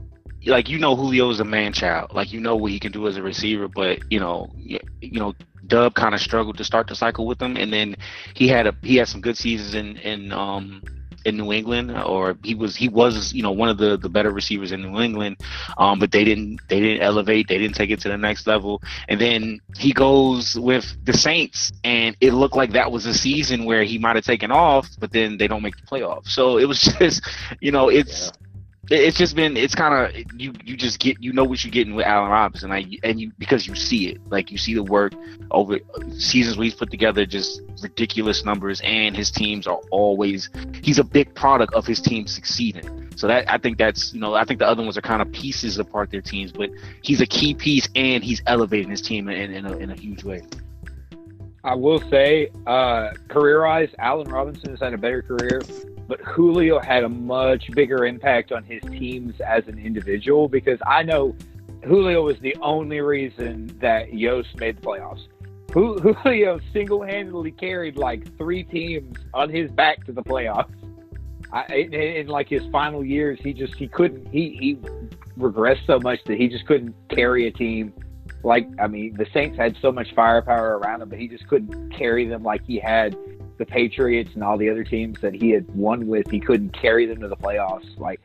[0.45, 2.11] like, you know, Julio is a man child.
[2.13, 4.79] Like, you know what he can do as a receiver, but you know, you
[5.19, 5.33] know,
[5.67, 7.95] Dub kind of struggled to start the cycle with him, and then
[8.35, 10.81] he had a he had some good seasons in in um
[11.25, 14.31] in New England, or he was he was you know one of the the better
[14.31, 15.37] receivers in New England,
[15.77, 18.81] um, but they didn't they didn't elevate, they didn't take it to the next level,
[19.09, 23.65] and then he goes with the Saints, and it looked like that was a season
[23.65, 26.65] where he might have taken off, but then they don't make the playoffs, so it
[26.65, 27.27] was just
[27.59, 28.29] you know it's.
[28.29, 28.37] it-
[28.91, 31.95] It's just been it's kind of you you just get you know what you're getting
[31.95, 34.21] with Allen Robinson like and you because you see it.
[34.29, 35.13] Like you see the work
[35.49, 35.79] over
[36.17, 40.49] seasons he's put together just ridiculous numbers and his teams are always
[40.83, 43.11] he's a big product of his team succeeding.
[43.15, 45.31] So that I think that's you know I think the other ones are kind of
[45.31, 46.69] pieces apart their teams but
[47.01, 50.23] he's a key piece and he's elevating his team in, in, a, in a huge
[50.23, 50.43] way.
[51.65, 55.63] I will say, uh, career-wise, Allen Robinson has had a better career,
[56.07, 61.03] but Julio had a much bigger impact on his teams as an individual because I
[61.03, 61.35] know
[61.83, 65.27] Julio was the only reason that Yost made the playoffs.
[65.73, 70.71] Ju- Julio single-handedly carried like three teams on his back to the playoffs.
[71.51, 74.75] I, in, in like his final years, he just he couldn't he he
[75.37, 77.93] regressed so much that he just couldn't carry a team
[78.43, 81.91] like I mean, the Saints had so much firepower around him, but he just couldn't
[81.91, 83.15] carry them like he had
[83.57, 86.29] the Patriots and all the other teams that he had won with.
[86.29, 87.97] He couldn't carry them to the playoffs.
[87.97, 88.21] Like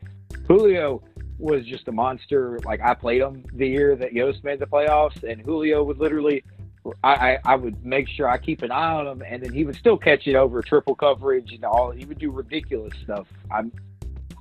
[0.47, 1.03] Julio
[1.37, 2.59] was just a monster.
[2.65, 6.43] Like I played him the year that Yost made the playoffs, and Julio would literally.
[7.03, 9.65] I, I, I would make sure I keep an eye on him, and then he
[9.65, 11.91] would still catch it over triple coverage and all.
[11.91, 13.27] He would do ridiculous stuff.
[13.51, 13.71] I'm,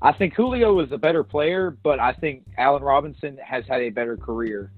[0.00, 3.90] I think Julio was a better player, but I think Allen Robinson has had a
[3.90, 4.72] better career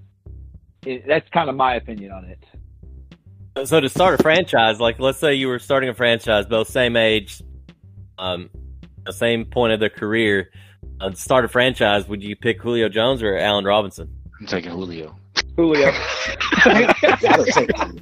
[0.84, 2.42] it, that's kind of my opinion on it.
[3.64, 6.96] So to start a franchise, like let's say you were starting a franchise, both same
[6.96, 7.42] age,
[8.18, 8.48] um,
[9.04, 10.50] the same point of their career,
[11.00, 14.08] uh, start a franchise, would you pick Julio Jones or Allen Robinson?
[14.40, 15.14] I'm taking Julio.
[15.56, 15.92] Julio.
[16.64, 18.00] Gotta take him.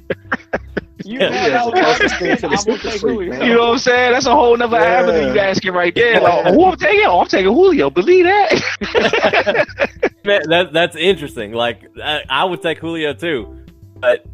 [1.03, 3.01] You Yeah, had yeah, Allen that's Robinson, the thing for the I'm gonna super take
[3.01, 3.43] freak, Julio.
[3.43, 4.11] You know what I'm saying?
[4.13, 4.85] That's a whole nother Yeah.
[4.85, 6.21] avenue you asking right there.
[6.21, 7.05] Like, who I'm taking?
[7.07, 7.89] Oh, I'm taking Julio.
[7.89, 9.67] Believe that.
[10.25, 11.51] Man, that that's interesting.
[11.51, 13.65] Like I, I would take Julio too,
[13.99, 14.25] but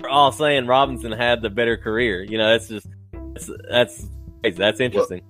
[0.00, 2.22] we're all saying Robinson had the better career.
[2.22, 2.86] You know, that's just
[3.34, 4.06] that's that's
[4.56, 5.22] that's interesting.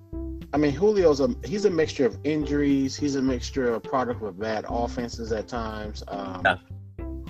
[0.53, 2.95] I mean, Julio's a he's a mixture of injuries.
[2.95, 6.03] He's a mixture of product of bad offenses at times.
[6.07, 6.57] Um, Yeah.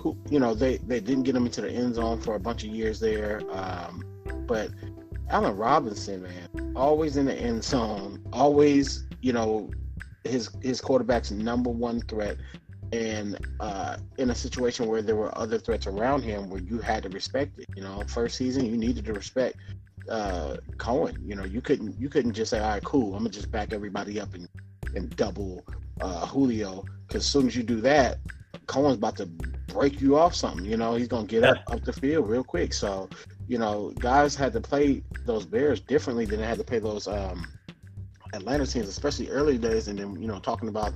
[0.02, 2.64] Who you know they they didn't get him into the end zone for a bunch
[2.64, 3.42] of years there.
[3.52, 4.04] Um,
[4.48, 4.70] but
[5.30, 8.22] Allen Robinson, man, always in the end zone.
[8.32, 9.70] Always, you know,
[10.24, 12.38] his his quarterback's number one threat.
[12.92, 17.04] And uh, in a situation where there were other threats around him, where you had
[17.04, 19.58] to respect it, you know, first season you needed to respect
[20.10, 21.16] uh, Cohen.
[21.26, 23.74] You know, you couldn't you couldn't just say, all right, cool, I'm gonna just back
[23.74, 24.48] everybody up and
[24.96, 25.64] and double
[26.02, 28.18] uh, Julio because as soon as you do that,
[28.68, 29.28] Cohen's about to
[29.68, 30.66] break you off something.
[30.66, 32.74] You know, he's gonna get up up the field real quick.
[32.74, 33.10] So,
[33.48, 37.08] you know, guys had to play those Bears differently than they had to play those
[37.08, 37.48] um,
[38.34, 39.88] Atlanta teams, especially early days.
[39.88, 40.94] And then you know, talking about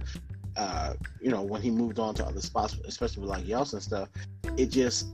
[0.56, 4.10] uh, you know when he moved on to other spots, especially with like Yeltsin stuff,
[4.58, 5.08] it just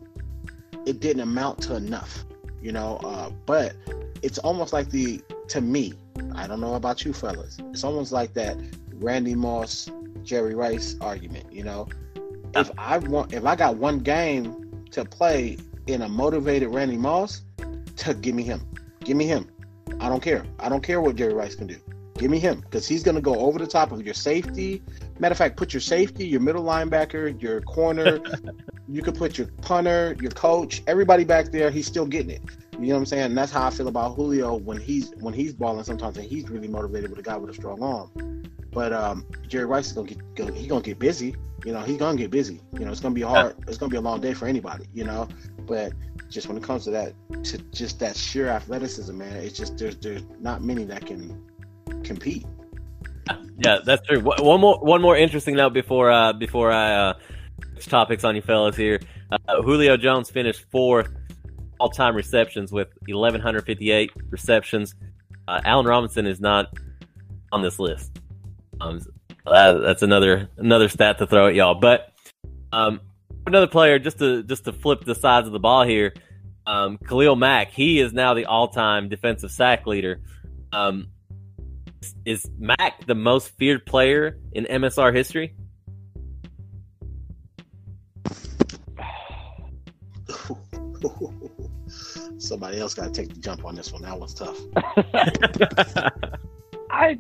[0.86, 2.26] it didn't amount to enough.
[2.62, 3.76] You know, uh, but
[4.22, 5.94] it's almost like the to me.
[6.36, 7.58] I don't know about you fellas.
[7.72, 8.58] It's almost like that
[8.94, 9.90] Randy Moss,
[10.24, 11.52] Jerry Rice argument.
[11.52, 11.88] You know,
[12.56, 17.42] if I want, if I got one game to play in a motivated Randy Moss,
[17.98, 18.62] to give me him,
[19.04, 19.48] give me him.
[20.00, 20.46] I don't care.
[20.60, 21.78] I don't care what Jerry Rice can do.
[22.16, 24.82] Give me him because he's going to go over the top of your safety.
[25.20, 28.20] Matter of fact, put your safety, your middle linebacker, your corner.
[28.90, 31.70] you could put your punter, your coach, everybody back there.
[31.70, 32.42] He's still getting it.
[32.80, 33.24] You know what I'm saying?
[33.26, 36.50] And that's how I feel about Julio when he's when he's balling sometimes, and he's
[36.50, 38.44] really motivated with a guy with a strong arm.
[38.72, 41.36] But um, Jerry Rice is gonna get he's gonna get busy.
[41.66, 42.62] You know, he's gonna get busy.
[42.74, 43.58] You know, it's gonna be hard.
[43.68, 44.86] It's gonna be a long day for anybody.
[44.94, 45.28] You know,
[45.68, 45.92] but
[46.30, 49.98] just when it comes to that, to just that sheer athleticism, man, it's just there's
[49.98, 51.44] there's not many that can
[52.04, 52.46] compete.
[53.58, 54.22] Yeah, that's true.
[54.22, 57.14] One more one more interesting note before uh before I uh
[57.88, 59.00] topics on you fellas here.
[59.32, 61.10] Uh, Julio Jones finished fourth
[61.80, 64.96] all time receptions with eleven hundred fifty eight receptions.
[65.48, 66.68] Uh, Allen Robinson is not
[67.52, 68.20] on this list.
[68.82, 69.00] Um,
[69.46, 71.76] that, that's another another stat to throw at y'all.
[71.76, 72.14] But
[72.72, 73.02] um,
[73.46, 76.14] another player just to just to flip the sides of the ball here.
[76.66, 80.22] Um, Khalil Mack, he is now the all time defensive sack leader.
[80.72, 81.08] Um,
[82.26, 85.56] is Mack the most feared player in MSR history?
[92.38, 94.04] Somebody else got to take the jump on this one.
[94.04, 94.58] That one's tough.
[96.92, 97.20] I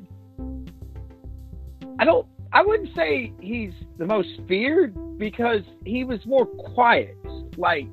[1.99, 7.17] I don't I wouldn't say he's the most feared because he was more quiet.
[7.57, 7.87] Like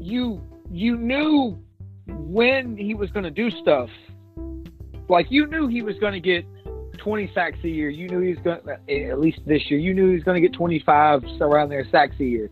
[0.00, 0.40] you
[0.70, 1.58] you knew
[2.06, 3.90] when he was going to do stuff.
[5.08, 6.44] Like you knew he was going to get
[6.98, 7.88] 20 sacks a year.
[7.88, 9.78] You knew he was going to eh, at least this year.
[9.78, 12.50] You knew he was going to get 25 around there sacks a year.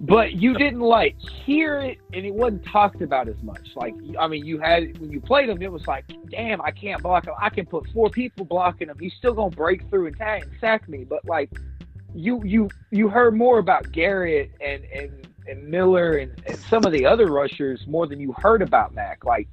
[0.00, 3.70] But you didn't like hear it, and it wasn't talked about as much.
[3.74, 7.02] Like I mean, you had when you played him, it was like, damn, I can't
[7.02, 7.32] block him.
[7.40, 8.98] I can put four people blocking him.
[9.00, 11.04] He's still gonna break through and tag and sack me.
[11.04, 11.50] But like,
[12.14, 16.92] you you you heard more about Garrett and and and Miller and, and some of
[16.92, 19.24] the other rushers more than you heard about Mack.
[19.24, 19.48] Like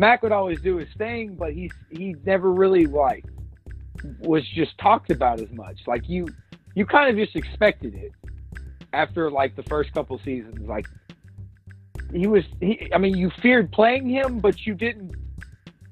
[0.00, 3.22] Mack would always do his thing, but he's he never really like
[4.20, 5.82] was just talked about as much.
[5.86, 6.26] Like you
[6.74, 8.12] you kind of just expected it
[8.94, 10.66] after like the first couple seasons.
[10.66, 10.86] Like
[12.14, 15.14] he was he I mean you feared playing him, but you didn't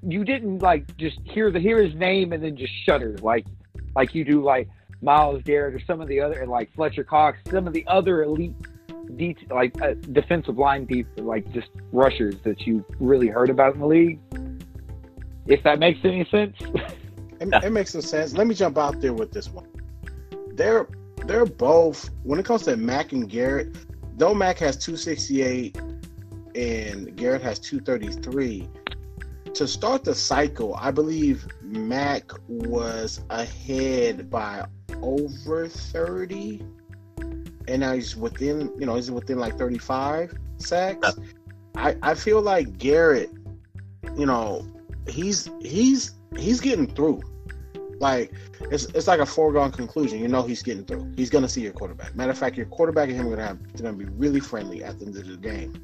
[0.02, 3.44] you didn't like just hear the hear his name and then just shudder like
[3.94, 4.70] like you do like
[5.02, 8.54] Myles Garrett or some of the other like Fletcher Cox, some of the other elite
[9.16, 13.80] de- like uh, defensive line deep like just rushers that you really heard about in
[13.80, 14.20] the league.
[15.46, 16.56] If that makes any sense.
[17.40, 18.32] It, it makes some sense.
[18.32, 19.68] Let me jump out there with this one.
[20.54, 20.88] They're
[21.24, 23.76] they're both when it comes to Mack and Garrett.
[24.16, 25.78] Though Mack has 268
[26.56, 28.68] and Garrett has 233.
[29.54, 34.66] To start the cycle, I believe Mack was ahead by
[35.02, 36.62] over 30,
[37.68, 38.72] and now he's within.
[38.78, 41.18] You know, he's within like 35 sacks.
[41.76, 43.30] I I feel like Garrett.
[44.16, 44.66] You know,
[45.08, 47.22] he's he's he's getting through.
[48.00, 48.32] Like
[48.70, 50.20] it's it's like a foregone conclusion.
[50.20, 51.12] You know he's getting through.
[51.16, 52.14] He's gonna see your quarterback.
[52.14, 54.84] Matter of fact, your quarterback and him are gonna have they're gonna be really friendly
[54.84, 55.74] at the end of the game.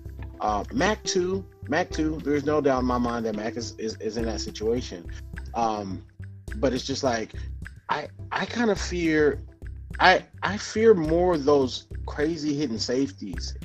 [0.41, 2.19] Uh, Mack two, Mack two.
[2.25, 5.11] There's no doubt in my mind that Mack is is, is in that situation.
[5.55, 6.05] Um,
[6.57, 7.33] but it's just like
[7.89, 9.41] I I kind of fear
[10.01, 13.57] I I fear more those crazy hidden safeties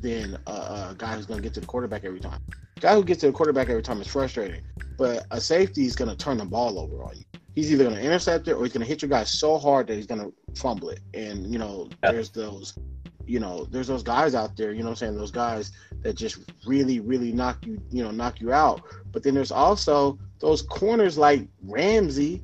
[0.00, 2.40] than a, a guy who's going to get to the quarterback every time.
[2.76, 4.62] A guy who gets to the quarterback every time is frustrating,
[4.98, 7.24] but a safety is going to turn the ball over on you.
[7.54, 9.86] He's either going to intercept it or he's going to hit your guy so hard
[9.86, 11.00] that he's going to fumble it.
[11.14, 12.78] And you know, there's those,
[13.26, 14.72] you know, there's those guys out there.
[14.72, 18.10] You know, what I'm saying those guys that just really, really knock you, you know,
[18.10, 18.82] knock you out.
[19.10, 22.42] But then there's also those corners like Ramsey,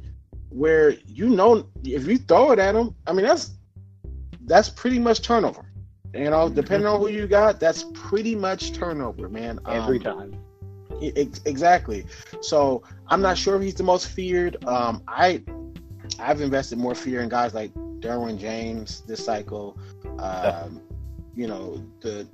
[0.52, 3.52] where you know if you throw it at him, I mean that's
[4.46, 5.64] that's pretty much turnover.
[6.14, 9.58] You know, depending on who you got, that's pretty much turnover, man.
[9.66, 10.36] Every Um, time.
[11.16, 12.04] Ex- exactly.
[12.42, 14.62] So I'm not sure if he's the most feared.
[14.66, 15.42] Um, I
[16.18, 19.78] I've invested more fear in guys like Derwin James this cycle.
[20.18, 20.82] Um,
[21.34, 22.28] you know the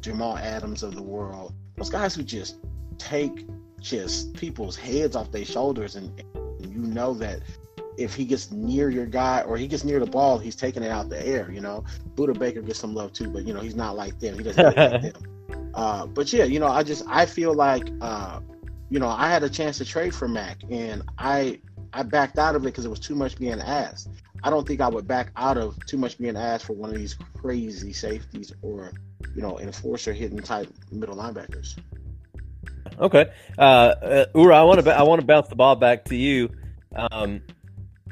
[0.00, 1.52] Jamal Adams of the world.
[1.76, 2.58] Those guys who just
[2.96, 3.46] take
[3.80, 6.10] just people's heads off their shoulders, and
[6.60, 7.40] you know that
[7.96, 10.90] if he gets near your guy or he gets near the ball, he's taking it
[10.90, 11.50] out the air.
[11.50, 14.38] You know, Budda Baker gets some love too, but you know he's not like them.
[14.38, 15.12] He doesn't like them.
[15.74, 18.40] Uh, but yeah, you know, I just I feel like uh,
[18.90, 21.60] you know I had a chance to trade for Mack, and I
[21.92, 24.08] I backed out of it because it was too much being asked.
[24.42, 26.96] I don't think I would back out of too much being asked for one of
[26.96, 28.92] these crazy safeties or
[29.36, 31.78] you know enforcer hitting type middle linebackers.
[32.98, 36.16] Okay, uh, uh, Ura, I want to I want to bounce the ball back to
[36.16, 36.50] you.
[36.94, 37.42] Um,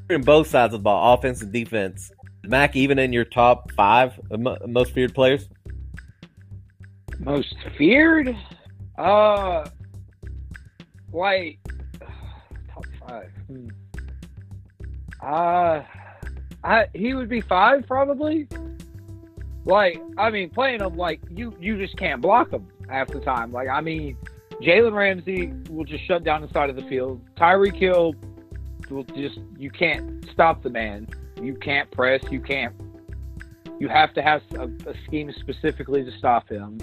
[0.08, 2.12] in both sides of the ball, offense and defense.
[2.44, 5.48] Mack, even in your top five most feared players.
[7.18, 8.36] Most feared?
[8.98, 9.66] Uh,
[11.12, 11.58] like
[12.72, 13.30] top five.
[13.48, 13.68] Hmm.
[15.22, 15.82] Uh,
[16.62, 18.48] I he would be five probably.
[19.64, 23.50] Like I mean, playing him like you you just can't block him half the time.
[23.50, 24.16] Like I mean,
[24.62, 27.20] Jalen Ramsey will just shut down the side of the field.
[27.36, 28.14] Tyreek Hill
[28.90, 31.08] will just you can't stop the man.
[31.40, 32.22] You can't press.
[32.30, 32.74] You can't.
[33.78, 36.78] You have to have a, a scheme specifically to stop him.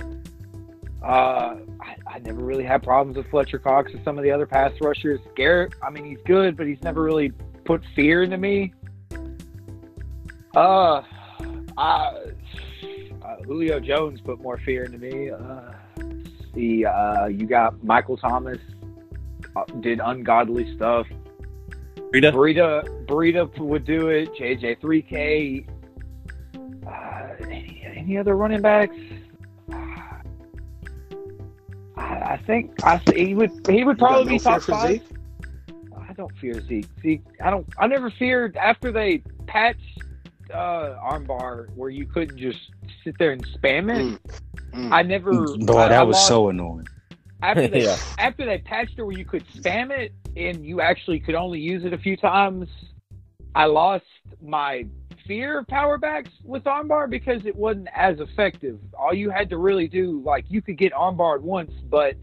[1.03, 4.45] Uh, I, I never really had problems with Fletcher Cox and some of the other
[4.45, 5.19] pass rushers.
[5.36, 7.31] Garrett, I mean, he's good, but he's never really
[7.65, 8.73] put fear into me.
[10.55, 11.01] Uh,
[11.77, 12.31] I,
[13.21, 15.31] uh, Julio Jones put more fear into me.
[15.31, 15.73] Uh,
[16.53, 18.59] the uh, you got Michael Thomas
[19.55, 21.07] uh, did ungodly stuff.
[22.11, 24.33] Rita, Burita, Burita would do it.
[24.35, 25.67] JJ 3K.
[26.85, 28.95] Uh, any, any other running backs?
[31.97, 34.91] I, I think I he would he would probably no be top five.
[34.91, 35.03] Zeke?
[35.97, 36.85] I don't fear Zeke.
[37.01, 37.67] Zeke, I don't.
[37.79, 40.03] I never feared after they patched
[40.53, 42.59] uh, armbar where you couldn't just
[43.03, 44.19] sit there and spam it.
[44.21, 44.39] Mm.
[44.73, 45.07] I mm.
[45.07, 45.31] never.
[45.31, 46.88] Boy, I- that I was lost- so annoying.
[47.41, 47.97] after they Yeah.
[48.17, 51.86] after they patched it where you could spam it and you actually could only use
[51.86, 52.67] it a few times.
[53.55, 54.05] I lost
[54.41, 54.86] my
[55.27, 58.79] fear of power backs with armbar because it wasn't as effective.
[58.97, 62.15] All you had to really do, like, you could get armbarred once, but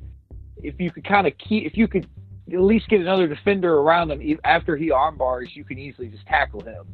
[0.63, 2.07] if you could kind of keep, if you could
[2.53, 6.61] at least get another defender around him after he armbars, you can easily just tackle
[6.61, 6.85] him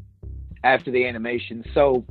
[0.62, 1.64] after the animation.
[1.72, 2.04] So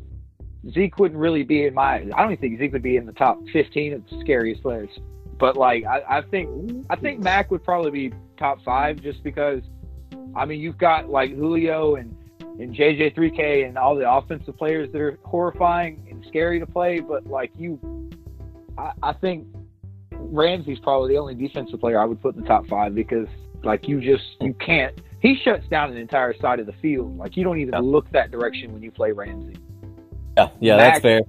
[0.71, 1.95] Zeke wouldn't really be in my.
[1.95, 4.89] I don't even think Zeke would be in the top 15 of the scariest players.
[5.37, 9.61] But like, I, I think I think Mack would probably be top five just because.
[10.35, 12.15] I mean, you've got like Julio and
[12.59, 16.99] and JJ3K and all the offensive players that are horrifying and scary to play.
[16.99, 17.79] But like you,
[18.77, 19.47] I, I think
[20.11, 23.27] Ramsey's probably the only defensive player I would put in the top five because
[23.63, 24.99] like you just you can't.
[25.19, 27.17] He shuts down an entire side of the field.
[27.17, 29.57] Like you don't even look that direction when you play Ramsey.
[30.37, 31.21] Yeah, yeah, Mack- that's fair.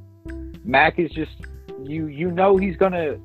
[0.64, 1.32] Mack is just
[1.84, 3.18] you you know he's gonna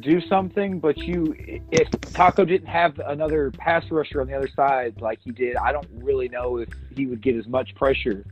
[0.00, 1.34] do something, but you
[1.70, 5.72] if Taco didn't have another pass rusher on the other side like he did, I
[5.72, 8.24] don't really know if he would get as much pressure.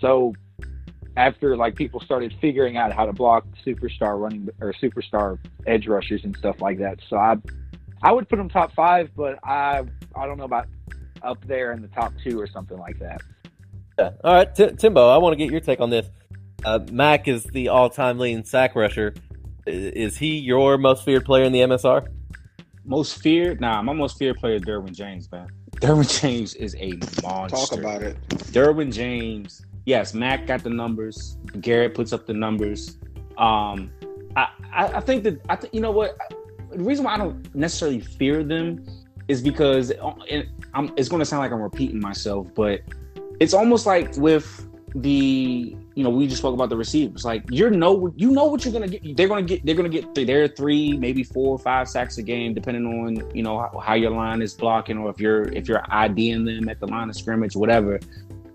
[0.00, 0.34] So
[1.16, 6.24] after like people started figuring out how to block superstar running or superstar edge rushers
[6.24, 7.36] and stuff like that, so I
[8.02, 10.66] I would put him top five, but I I don't know about
[11.22, 13.20] up there in the top two or something like that.
[13.98, 14.10] Yeah.
[14.22, 16.08] All right, T- Timbo, I want to get your take on this.
[16.64, 19.14] Uh, Mack is the all-time leading sack rusher.
[19.66, 22.06] Is he your most feared player in the MSR?
[22.84, 23.60] Most feared?
[23.60, 25.48] Nah, my most feared player is Derwin James, man.
[25.76, 26.92] Derwin James is a
[27.22, 27.56] monster.
[27.56, 28.16] Talk about it.
[28.28, 29.64] Derwin James.
[29.84, 31.36] Yes, Mack got the numbers.
[31.60, 32.98] Garrett puts up the numbers.
[33.36, 33.90] Um,
[34.36, 36.16] I, I, I think that I think you know what.
[36.70, 38.84] The reason why I don't necessarily fear them
[39.28, 39.90] is because
[40.74, 42.80] I'm, it's going to sound like I'm repeating myself, but
[43.40, 47.24] it's almost like with the you know we just spoke about the receivers.
[47.24, 49.16] Like you know you know what you're gonna get.
[49.16, 52.54] They're gonna get they're gonna get their three maybe four or five sacks a game
[52.54, 55.82] depending on you know how, how your line is blocking or if you're if you're
[55.90, 58.00] IDing them at the line of scrimmage whatever.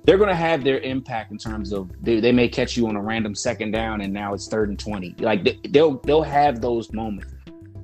[0.05, 2.97] They're going to have their impact in terms of they, they may catch you on
[2.97, 6.59] a random second down and now it's third and 20 like they, they'll they'll have
[6.59, 7.33] those moments.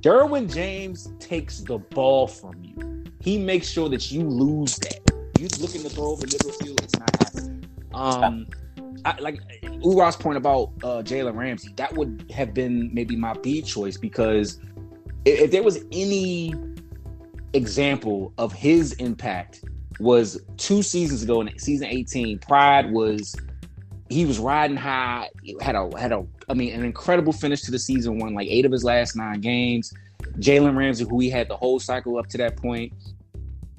[0.01, 3.05] Derwin james takes the ball from you.
[3.21, 5.08] He makes sure that you lose that
[5.39, 8.47] you looking to throw over middle field it's not happening um
[9.05, 9.39] I, like
[9.81, 14.59] Ura's point about uh, Jalen Ramsey, that would have been maybe my B choice because
[15.23, 16.53] if, if there was any
[17.53, 19.63] example of his impact
[19.99, 22.39] was two seasons ago in season 18.
[22.39, 23.35] Pride was
[24.09, 25.29] he was riding high,
[25.61, 28.65] had a had a I mean an incredible finish to the season, won like eight
[28.65, 29.93] of his last nine games.
[30.37, 32.93] Jalen Ramsey, who he had the whole cycle up to that point,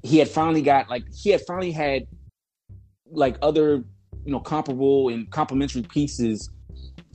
[0.02, 2.06] he had finally got like he had finally had
[3.10, 3.84] like other
[4.24, 6.50] you know comparable and complementary pieces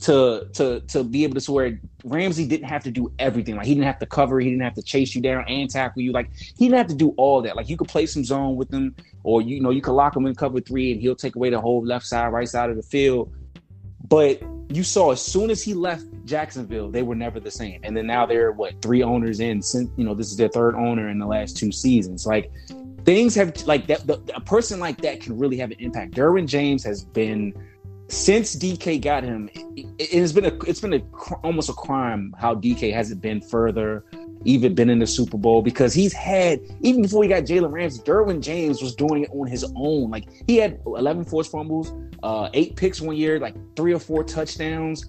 [0.00, 3.56] to to to be able to where Ramsey didn't have to do everything.
[3.56, 6.02] Like he didn't have to cover, he didn't have to chase you down and tackle
[6.02, 6.12] you.
[6.12, 7.56] Like he didn't have to do all that.
[7.56, 10.26] Like you could play some zone with him, or you know you could lock him
[10.26, 12.82] in cover three, and he'll take away the whole left side, right side of the
[12.82, 13.32] field.
[14.08, 17.80] But you saw as soon as he left Jacksonville, they were never the same.
[17.82, 19.62] And then now they're what three owners in.
[19.62, 22.26] Since you know this is their third owner in the last two seasons.
[22.26, 22.50] Like
[23.04, 24.06] things have like that.
[24.06, 26.12] The, a person like that can really have an impact.
[26.12, 27.54] Derwin James has been
[28.08, 31.00] since DK got him, it, has been a it's been a
[31.42, 34.04] almost a crime how DK hasn't been further,
[34.44, 38.02] even been in the Super Bowl because he's had even before he got Jalen Ramsey,
[38.02, 40.10] Derwin James was doing it on his own.
[40.10, 41.92] Like he had 11 forced fumbles,
[42.22, 45.04] uh, eight picks one year, like three or four touchdowns.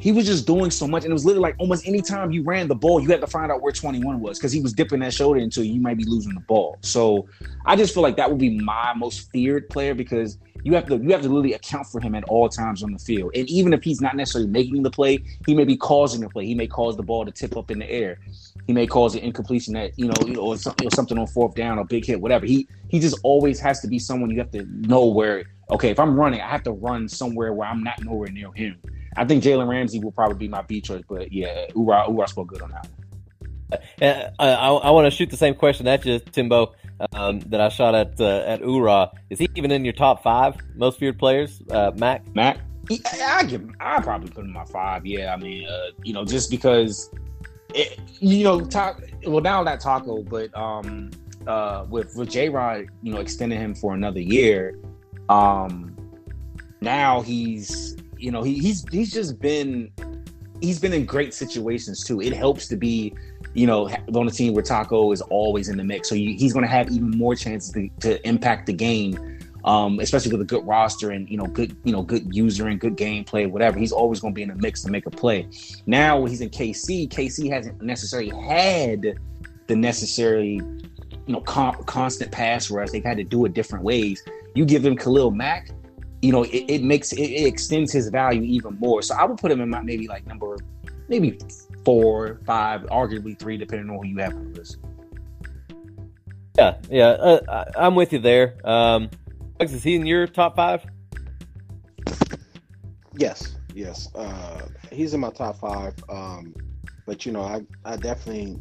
[0.00, 2.42] He was just doing so much, and it was literally like almost any time you
[2.42, 5.00] ran the ball, you had to find out where 21 was because he was dipping
[5.00, 6.78] that shoulder until you might be losing the ball.
[6.82, 7.28] So
[7.66, 10.96] I just feel like that would be my most feared player because you have to
[10.96, 13.32] you have to literally account for him at all times on the field.
[13.34, 16.46] And even if he's not necessarily making the play, he may be causing the play.
[16.46, 18.18] He may cause the ball to tip up in the air.
[18.66, 21.84] He may cause an incompletion that you know, you or something on fourth down or
[21.84, 22.46] big hit, whatever.
[22.46, 25.44] He he just always has to be someone you have to know where.
[25.70, 28.80] Okay, if I'm running, I have to run somewhere where I'm not nowhere near him.
[29.16, 32.48] I think Jalen Ramsey will probably be my B choice, but yeah, Ura Ura spoke
[32.48, 33.80] good on that one.
[34.02, 36.74] Uh, I, I want to shoot the same question at you, Timbo
[37.12, 39.10] um, that I shot at uh, at Ura.
[39.30, 42.22] Is he even in your top five most feared players, uh, Mack?
[42.34, 42.58] Mack,
[43.22, 45.06] I give I probably put him in my five.
[45.06, 47.10] Yeah, I mean, uh, you know, just because,
[47.74, 49.02] it, you know, talk.
[49.24, 51.10] Well, now not Taco, but um,
[51.46, 54.78] uh, with with J Rod, you know, extending him for another year.
[55.28, 55.96] Um,
[56.80, 59.90] now he's, you know, he, he's he's just been
[60.60, 62.20] he's been in great situations too.
[62.20, 63.14] It helps to be
[63.54, 66.08] you know, on a team where Taco is always in the mix.
[66.08, 70.30] So he's going to have even more chances to, to impact the game, um, especially
[70.30, 73.50] with a good roster and you know, good you know, good user and good gameplay,
[73.50, 73.78] whatever.
[73.78, 75.48] He's always going to be in the mix to make a play.
[75.86, 77.08] Now when he's in KC.
[77.08, 79.18] KC hasn't necessarily had
[79.66, 82.90] the necessary, you know, con- constant pass rush.
[82.90, 84.22] They've had to do it different ways.
[84.54, 85.70] You give him Khalil Mack,
[86.22, 89.02] you know, it, it makes it, it, extends his value even more.
[89.02, 90.56] So I would put him in my maybe like number
[91.08, 91.38] maybe
[91.84, 94.78] four, five, arguably three, depending on who you have on the list.
[96.58, 98.56] Yeah, yeah, uh, I'm with you there.
[98.64, 99.08] Um,
[99.60, 100.84] is he in your top five?
[103.16, 104.14] Yes, yes.
[104.14, 105.94] Uh, he's in my top five.
[106.08, 106.54] Um,
[107.06, 108.58] but you know, I, I definitely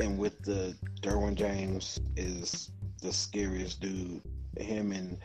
[0.00, 2.70] am with the Derwin James is
[3.02, 4.22] the scariest dude.
[4.56, 5.18] Him and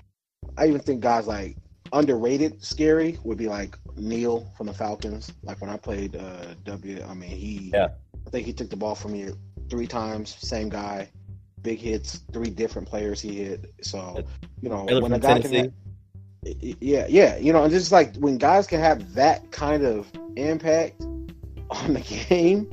[0.58, 1.58] I even think guys like
[1.94, 5.32] underrated scary would be like Neal from the Falcons.
[5.44, 7.90] Like when I played uh, W, I mean he, yeah.
[8.26, 9.30] I think he took the ball from me
[9.70, 10.36] three times.
[10.40, 11.10] Same guy,
[11.62, 13.72] big hits, three different players he hit.
[13.82, 14.24] So
[14.62, 15.62] you know when a guy Tennessee.
[15.62, 15.74] can,
[16.80, 21.02] yeah, yeah, you know, and just like when guys can have that kind of impact
[21.70, 22.70] on the game,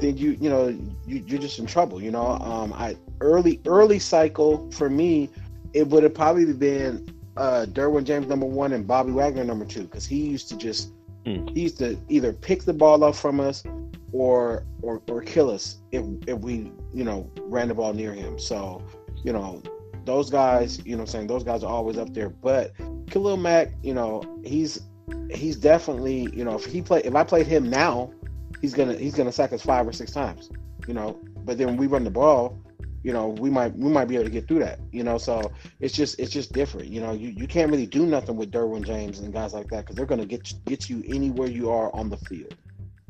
[0.00, 0.68] then you you know
[1.06, 2.02] you, you're just in trouble.
[2.02, 5.28] You know, um, I early early cycle for me,
[5.72, 9.84] it would have probably been uh, Derwin James number one and Bobby Wagner number two
[9.84, 10.92] because he used to just
[11.24, 11.48] mm.
[11.54, 13.64] he used to either pick the ball up from us
[14.12, 18.38] or or or kill us if if we you know ran the ball near him.
[18.38, 18.82] So
[19.24, 19.62] you know
[20.04, 22.28] those guys, you know, I'm saying those guys are always up there.
[22.28, 22.72] But
[23.10, 24.82] Khalil Mack, you know, he's
[25.30, 28.12] he's definitely you know if he play if I played him now,
[28.60, 30.50] he's gonna he's gonna sack us five or six times.
[30.86, 32.58] You know, but then when we run the ball,
[33.04, 34.80] you know, we might we might be able to get through that.
[34.90, 36.88] You know, so it's just it's just different.
[36.88, 39.82] You know, you, you can't really do nothing with Derwin James and guys like that
[39.82, 42.56] because they're gonna get get you anywhere you are on the field.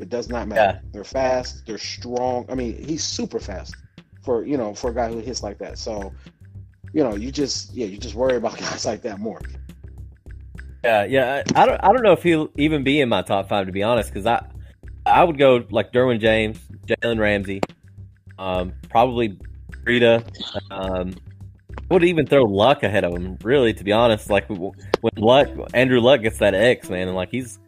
[0.00, 0.80] It does not matter.
[0.82, 0.90] Yeah.
[0.92, 1.64] They're fast.
[1.64, 2.44] They're strong.
[2.48, 3.76] I mean, he's super fast
[4.22, 5.78] for you know for a guy who hits like that.
[5.78, 6.12] So,
[6.92, 9.40] you know, you just yeah, you just worry about guys like that more.
[10.82, 11.44] Yeah, yeah.
[11.54, 13.72] I, I don't I don't know if he'll even be in my top five to
[13.72, 14.44] be honest, because I
[15.06, 17.60] I would go like Derwin James, Jalen Ramsey,
[18.40, 19.38] um, probably
[19.84, 20.24] Rita.
[20.70, 21.14] Um,
[21.90, 23.36] would even throw Luck ahead of him.
[23.42, 24.72] Really, to be honest, like when
[25.16, 27.58] Luck, Andrew Luck gets that X man, and like he's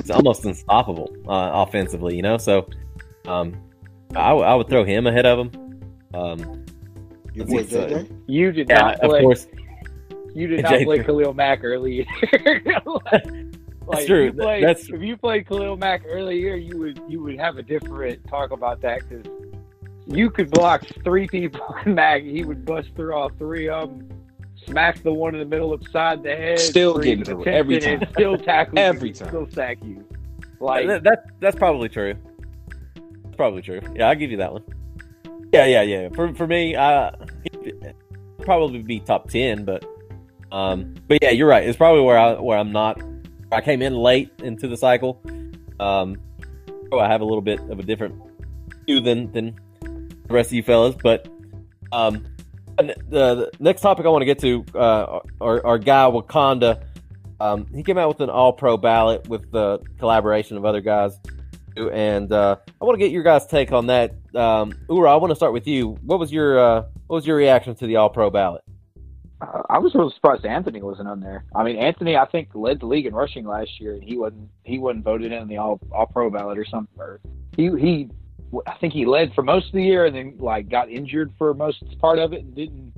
[0.00, 2.38] he's almost unstoppable uh, offensively, you know.
[2.38, 2.68] So,
[3.26, 3.56] um,
[4.14, 5.80] I, I would throw him ahead of him.
[6.14, 6.64] Um,
[7.34, 9.20] You, That's boy, it, so- You did yeah, not of play.
[9.22, 9.46] course.
[10.34, 12.06] You did not Jay- play Khalil Mack early.
[13.86, 14.24] like, true.
[14.26, 17.62] You played, That's- If you played Khalil Mack earlier, you would you would have a
[17.62, 19.26] different talk about that because
[20.08, 22.22] you could block three people in Mack.
[22.22, 24.08] He would bust through all three of them,
[24.66, 27.78] smack the one in the middle upside the head, Still for getting through it every
[27.80, 28.02] time.
[28.12, 29.28] still tackle Every you, time.
[29.28, 30.04] still sack you.
[30.60, 32.14] Like that, that that's probably true.
[33.22, 33.80] That's probably true.
[33.94, 34.64] Yeah, I'll give you that one.
[35.52, 36.08] Yeah, yeah, yeah.
[36.14, 37.12] For for me, uh,
[38.40, 39.84] probably be top ten, but
[40.50, 41.66] um, but yeah, you're right.
[41.66, 43.00] It's probably where I where I'm not.
[43.52, 45.22] I came in late into the cycle.
[45.80, 46.16] Um,
[46.90, 48.20] so I have a little bit of a different
[48.86, 49.54] view than than
[50.28, 51.28] the rest of you fellas, but
[51.90, 52.26] um,
[52.76, 56.84] the, the next topic I want to get to, uh, our, our guy Wakanda.
[57.40, 61.18] Um, he came out with an all pro ballot with the collaboration of other guys.
[61.76, 64.14] And uh, I want to get your guys' take on that.
[64.34, 65.96] Um, Ura, I want to start with you.
[66.02, 68.62] What was your uh, what was your reaction to the all pro ballot?
[69.40, 71.44] Uh, I was really surprised Anthony wasn't on there.
[71.54, 74.50] I mean, Anthony, I think led the league in rushing last year, and he wasn't.
[74.64, 76.98] He wasn't voted in the all all pro ballot or something.
[76.98, 77.20] Or
[77.56, 78.10] he he,
[78.66, 81.52] I think he led for most of the year, and then like got injured for
[81.54, 82.92] most part of it, and didn't.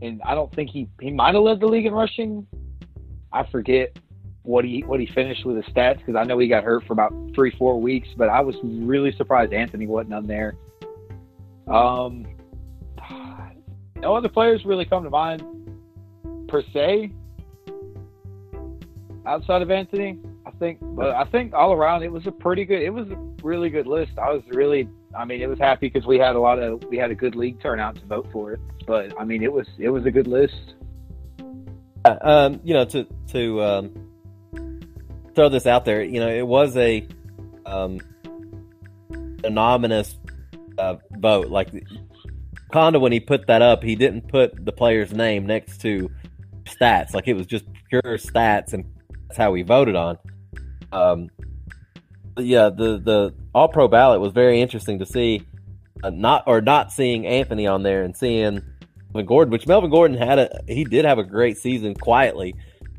[0.00, 2.46] And I don't think he he might have led the league in rushing.
[3.32, 3.96] I forget
[4.42, 6.92] what he what he finished with his stats because I know he got hurt for
[6.92, 10.54] about three four weeks, but I was really surprised Anthony wasn't on there.
[11.68, 12.26] Um,
[13.96, 15.42] no other players really come to mind
[16.48, 17.12] per se
[19.26, 20.18] outside of Anthony.
[20.62, 22.82] Think, but I think all around it was a pretty good.
[22.82, 24.12] It was a really good list.
[24.16, 26.96] I was really, I mean, it was happy because we had a lot of we
[26.96, 28.60] had a good league turnout to vote for it.
[28.86, 30.74] But I mean, it was it was a good list.
[32.04, 34.88] Uh, um, you know, to to um,
[35.34, 37.08] throw this out there, you know, it was a
[37.66, 37.98] um,
[39.42, 40.14] anonymous
[40.78, 41.48] uh, vote.
[41.48, 41.72] Like
[42.72, 46.08] Conda, when he put that up, he didn't put the player's name next to
[46.66, 47.14] stats.
[47.14, 48.84] Like it was just pure stats, and
[49.26, 50.18] that's how we voted on.
[50.92, 51.30] Um,
[52.38, 55.42] yeah, the the All Pro ballot was very interesting to see.
[56.02, 58.60] Uh, not or not seeing Anthony on there and seeing
[59.14, 62.54] Melvin Gordon, which Melvin Gordon had a he did have a great season quietly.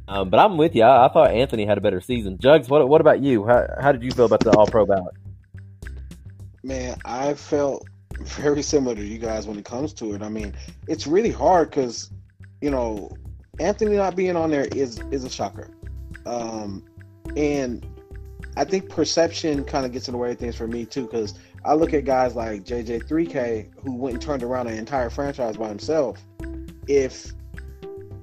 [0.08, 0.84] Um, but I'm with you.
[0.84, 2.38] I, I thought Anthony had a better season.
[2.38, 3.46] Jugs, what what about you?
[3.46, 5.16] How how did you feel about the All Pro ballot?
[6.64, 7.88] Man, I felt
[8.20, 10.22] very similar to you guys when it comes to it.
[10.22, 10.54] I mean,
[10.88, 12.12] it's really hard because,
[12.62, 13.12] you know,
[13.60, 15.70] Anthony not being on there is is a shocker,
[16.26, 16.84] um,
[17.36, 17.86] and
[18.56, 21.04] I think perception kind of gets in the way of things for me too.
[21.04, 25.58] Because I look at guys like JJ3K who went and turned around an entire franchise
[25.58, 26.24] by himself.
[26.88, 27.32] If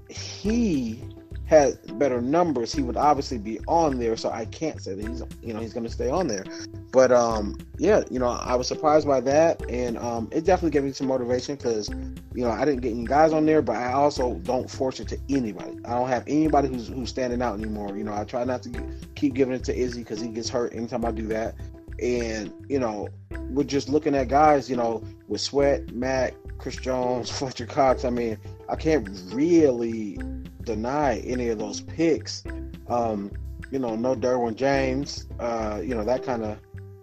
[0.09, 1.03] he
[1.51, 4.17] had better numbers, he would obviously be on there.
[4.17, 6.45] So I can't say that he's you know he's going to stay on there.
[6.93, 10.85] But um, yeah, you know I was surprised by that, and um, it definitely gave
[10.85, 13.93] me some motivation because you know I didn't get any guys on there, but I
[13.93, 15.77] also don't force it to anybody.
[15.85, 17.97] I don't have anybody who's who's standing out anymore.
[17.97, 18.79] You know I try not to g-
[19.17, 21.57] keep giving it to Izzy because he gets hurt anytime I do that.
[22.01, 23.09] And you know
[23.49, 28.05] we're just looking at guys, you know, with Sweat, Matt, Chris Jones, Fletcher Cox.
[28.05, 28.39] I mean,
[28.69, 30.17] I can't really
[30.65, 32.45] deny any of those picks.
[32.89, 33.31] Um,
[33.71, 35.27] you know, no Derwin James.
[35.39, 36.59] Uh, you know, that kind of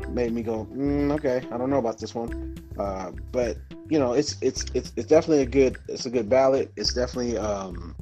[0.10, 2.58] made me go, mm, okay, I don't know about this one.
[2.78, 3.58] Uh, but
[3.90, 6.72] you know, it's it's it's it's definitely a good it's a good ballot.
[6.76, 7.96] It's definitely um,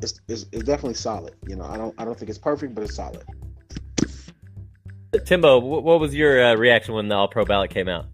[0.00, 1.34] it's, it's it's definitely solid.
[1.46, 3.22] You know, I don't I don't think it's perfect, but it's solid.
[5.24, 8.06] Timbo, what was your uh, reaction when the All Pro ballot came out?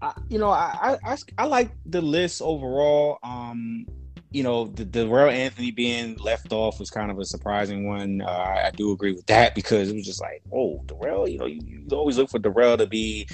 [0.00, 3.18] I, you know, I, I, I, I like the list overall.
[3.22, 3.86] Um,
[4.32, 8.20] you know, the Darrell Anthony being left off was kind of a surprising one.
[8.22, 11.38] Uh, I, I do agree with that because it was just like, oh, Darrell, you
[11.38, 13.26] know, you, you always look for Darrell to be,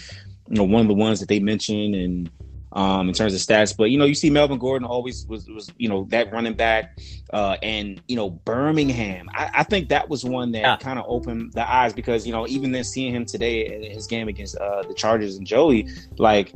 [0.48, 2.30] you know, one of the ones that they mention and
[2.72, 3.74] um in terms of stats.
[3.76, 6.98] But you know, you see Melvin Gordon always was was, you know, that running back.
[7.32, 9.28] Uh and you know, Birmingham.
[9.34, 10.76] I, I think that was one that Yeah.
[10.76, 14.06] kind of opened the eyes because, you know, even then seeing him today in his
[14.06, 15.88] game against uh the Chargers and Joey,
[16.18, 16.52] like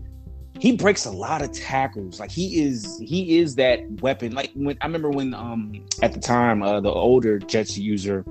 [0.60, 2.20] he breaks a lot of tackles.
[2.20, 4.32] Like he is he is that weapon.
[4.32, 8.24] Like when I remember when um at the time uh the older Jets user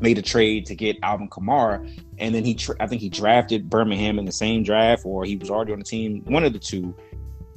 [0.00, 1.84] made a trade to get Alvin Kamara,
[2.18, 5.36] and then he tra- I think he drafted Birmingham in the same draft, or he
[5.36, 6.94] was already on the team, one of the two.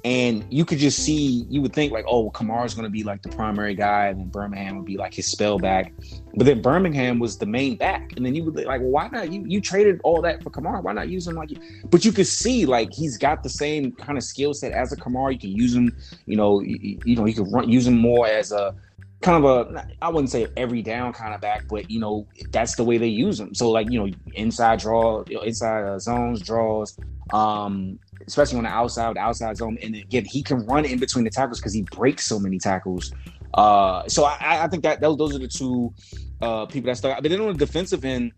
[0.08, 3.24] And you could just see, you would think like, oh, Kamara's going to be like
[3.24, 5.92] the primary guy, and then Birmingham would be like his spell back.
[6.34, 9.34] But then Birmingham was the main back, and then you would like, well, why not?
[9.34, 10.82] You you traded all that for Kamara.
[10.82, 11.52] Why not use him like?
[11.52, 11.58] You?
[11.90, 14.96] But you could see like he's got the same kind of skill set as a
[14.96, 15.34] Kamara.
[15.34, 15.94] You can use him,
[16.26, 18.74] you know, you, you know, you can run use him more as a
[19.22, 22.76] kind of a I wouldn't say every down kind of back, but you know that's
[22.76, 23.54] the way they use them.
[23.54, 26.98] So like you know inside draw, you know, inside uh, zones draws,
[27.34, 31.24] um, especially on the outside, the outside zone, and again he can run in between
[31.24, 33.14] the tackles because he breaks so many tackles.
[33.54, 35.94] Uh, so I, I think that those, those are the two
[36.42, 37.22] uh, people that start.
[37.22, 38.32] But then on the defensive end.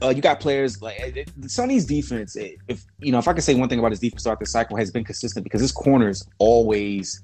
[0.00, 2.36] Uh, you got players like it, Sonny's defense.
[2.36, 4.76] If you know, if I could say one thing about his defense throughout the cycle,
[4.76, 7.20] has been consistent because his corners always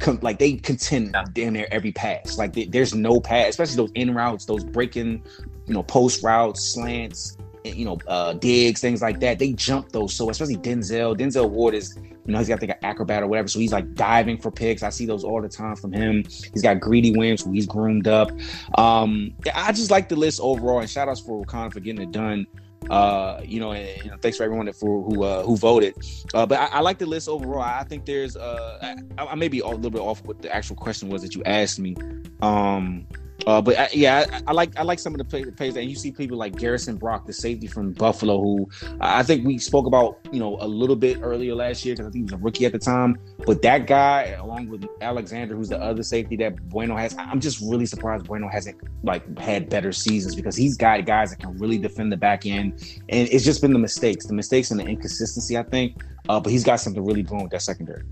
[0.00, 2.38] com- like they contend damn near every pass.
[2.38, 5.22] Like they, there's no pass, especially those in routes, those breaking,
[5.66, 9.38] you know, post routes, slants, you know, uh, digs, things like that.
[9.38, 10.14] They jump those.
[10.14, 13.48] So especially Denzel, Denzel Ward is, you know, he's got like an acrobat or whatever.
[13.48, 14.82] So he's like diving for picks.
[14.82, 16.24] I see those all the time from him.
[16.24, 18.30] He's got Greedy Williams, who he's groomed up.
[18.76, 20.80] Um, I just like the list overall.
[20.80, 22.46] And shout outs for Wakanda for getting it done.
[22.90, 25.94] Uh, you know, and, and, thanks for everyone that for who uh, who voted.
[26.34, 27.62] Uh, but I, I, like the list overall.
[27.62, 30.76] I think there's uh, I, I may be a little bit off what the actual
[30.76, 31.96] question was that you asked me.
[32.42, 33.06] Um,
[33.46, 35.88] uh, but I, yeah, I, I, like I like some of the play, plays, and
[35.88, 38.68] you see people like Garrison Brock, the safety from Buffalo, who
[39.00, 42.10] I think we spoke about, you know, a little bit earlier last year because I
[42.10, 43.18] think he was a rookie at the time.
[43.44, 47.60] But that guy, along with Alexander, who's the other safety that Bueno has, I'm just
[47.60, 51.78] really surprised Bueno hasn't like had better seasons because he's got guys that can really
[51.78, 52.72] defend the back end,
[53.08, 56.02] and it's just been the mistakes, the mistakes and the inconsistency, I think.
[56.28, 58.04] Uh, but he's got something really blown with that secondary.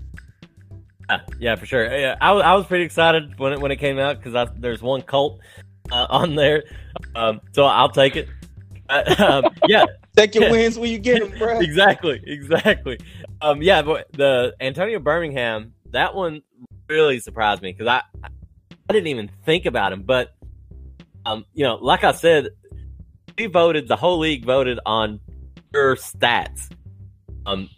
[1.09, 1.85] Yeah, yeah, for sure.
[1.85, 5.01] Yeah, I, I was pretty excited when it when it came out because there's one
[5.01, 5.39] cult
[5.91, 6.63] uh, on there,
[7.15, 8.29] um, so I'll take it.
[8.89, 9.85] Uh, um, yeah,
[10.15, 11.59] take your wins when you get them, bro.
[11.61, 12.99] exactly, exactly.
[13.41, 16.41] Um, yeah, but the Antonio Birmingham that one
[16.89, 20.35] really surprised me because I I didn't even think about him, but
[21.25, 22.49] um, you know, like I said,
[23.37, 25.21] we voted the whole league voted on
[25.71, 26.69] pure stats.
[27.45, 27.69] Um,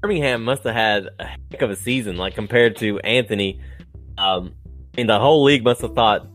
[0.00, 3.60] Birmingham must have had a heck of a season, like compared to Anthony.
[4.18, 4.54] Um,
[4.94, 6.26] I mean, the whole league must have thought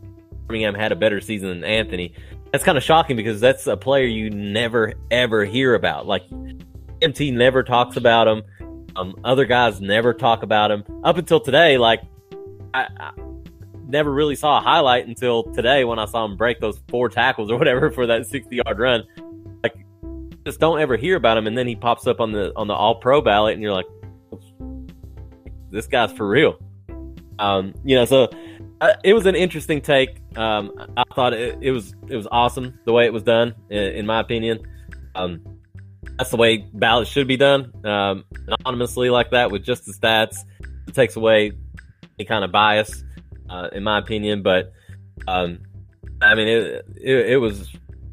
[0.46, 2.14] Birmingham had a better season than Anthony.
[2.50, 6.06] That's kind of shocking because that's a player you never ever hear about.
[6.06, 6.22] Like
[7.00, 8.42] MT never talks about him.
[8.94, 11.78] Um, other guys never talk about him up until today.
[11.78, 12.02] Like
[12.74, 13.12] I, I
[13.86, 17.50] never really saw a highlight until today when I saw him break those four tackles
[17.50, 19.04] or whatever for that sixty yard run
[20.44, 22.74] just don't ever hear about him, and then he pops up on the on the
[22.74, 23.86] All Pro ballot, and you're like,
[25.70, 26.58] this guy's for real.
[27.38, 28.28] Um, you know, so
[28.80, 30.20] uh, it was an interesting take.
[30.36, 33.78] Um, I thought it, it, was it was awesome the way it was done, in,
[33.78, 34.60] in my opinion.
[35.14, 35.42] Um,
[36.18, 40.38] that's the way ballots should be done, um, anonymously like that with just the stats.
[40.88, 41.52] It takes away
[42.18, 43.04] any kind of bias,
[43.48, 44.42] uh, in my opinion.
[44.42, 44.72] But
[45.26, 45.60] um,
[46.20, 47.70] I mean, it, it, it was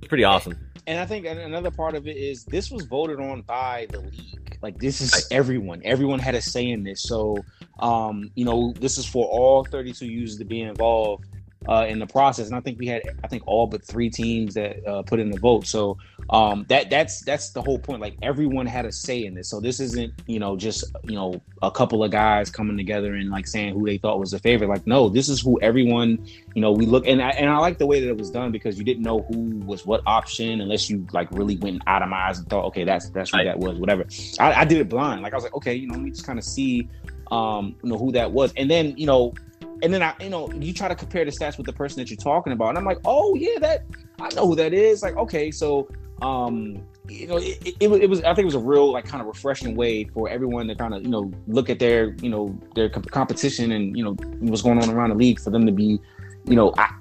[0.07, 0.57] pretty awesome
[0.89, 4.41] and I think another part of it is this was voted on by the league.
[4.63, 5.83] Like this is everyone.
[5.85, 7.03] Everyone had a say in this.
[7.03, 7.45] So,
[7.79, 11.28] um, you know, this is for all 32 users to be involved
[11.67, 12.47] uh, in the process.
[12.47, 15.29] And I think we had, I think all but three teams that uh, put in
[15.29, 15.67] the vote.
[15.67, 15.97] So
[16.29, 18.01] um, that that's that's the whole point.
[18.01, 19.49] Like everyone had a say in this.
[19.49, 23.29] So this isn't you know just you know a couple of guys coming together and
[23.29, 24.67] like saying who they thought was the favorite.
[24.67, 27.77] Like no, this is who everyone you know we look and I, and I like
[27.77, 30.89] the way that it was done because you didn't know who was what option unless
[30.89, 33.45] you like really went and itemized and thought okay that's that's who right.
[33.45, 34.05] that was whatever.
[34.39, 35.23] I, I did it blind.
[35.23, 36.87] Like I was like okay you know let me just kind of see
[37.31, 39.33] um you know who that was and then you know
[39.81, 42.09] and then I, you know, you try to compare the stats with the person that
[42.09, 43.85] you're talking about, and I'm like, oh yeah, that
[44.19, 45.01] I know who that is.
[45.01, 45.89] Like, okay, so
[46.21, 49.21] um, you know, it, it, it, was, I think it was a real, like, kind
[49.21, 52.57] of refreshing way for everyone to kind of, you know, look at their, you know,
[52.75, 55.99] their competition and, you know, what's going on around the league for them to be,
[56.45, 56.93] you know, I,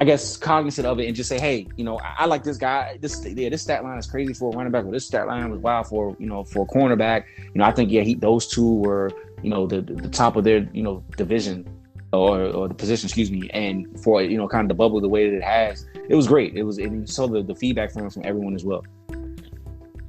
[0.00, 2.56] I guess cognizant of it and just say, hey, you know, I, I, like this
[2.56, 2.98] guy.
[3.00, 5.48] This yeah, this stat line is crazy for a running back, but this stat line
[5.50, 7.26] was wild for you know for a cornerback.
[7.38, 9.12] You know, I think yeah, he those two were
[9.44, 11.68] you know the the top of their you know division
[12.12, 15.08] or, or the position, excuse me, and for you know kind of the bubble the
[15.08, 16.56] way that it has, it was great.
[16.56, 18.84] It was, and you saw the, the feedback from from everyone as well.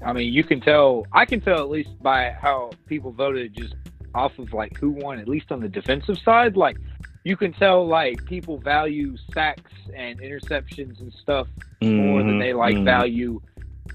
[0.05, 1.05] I mean, you can tell.
[1.11, 3.75] I can tell at least by how people voted, just
[4.13, 6.55] off of like who won, at least on the defensive side.
[6.55, 6.77] Like
[7.23, 11.47] you can tell, like people value sacks and interceptions and stuff
[11.81, 12.07] mm-hmm.
[12.07, 12.85] more than they like mm-hmm.
[12.85, 13.41] value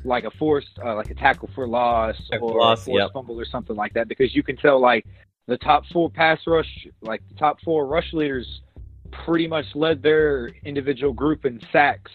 [0.05, 3.12] like a forced, uh, like a tackle for loss or loss, a forced yep.
[3.12, 4.09] fumble or something like that.
[4.09, 5.07] Because you can tell, like
[5.47, 8.47] the top four pass rush, like the top four rush leaders
[9.24, 12.12] pretty much led their individual group in sacks.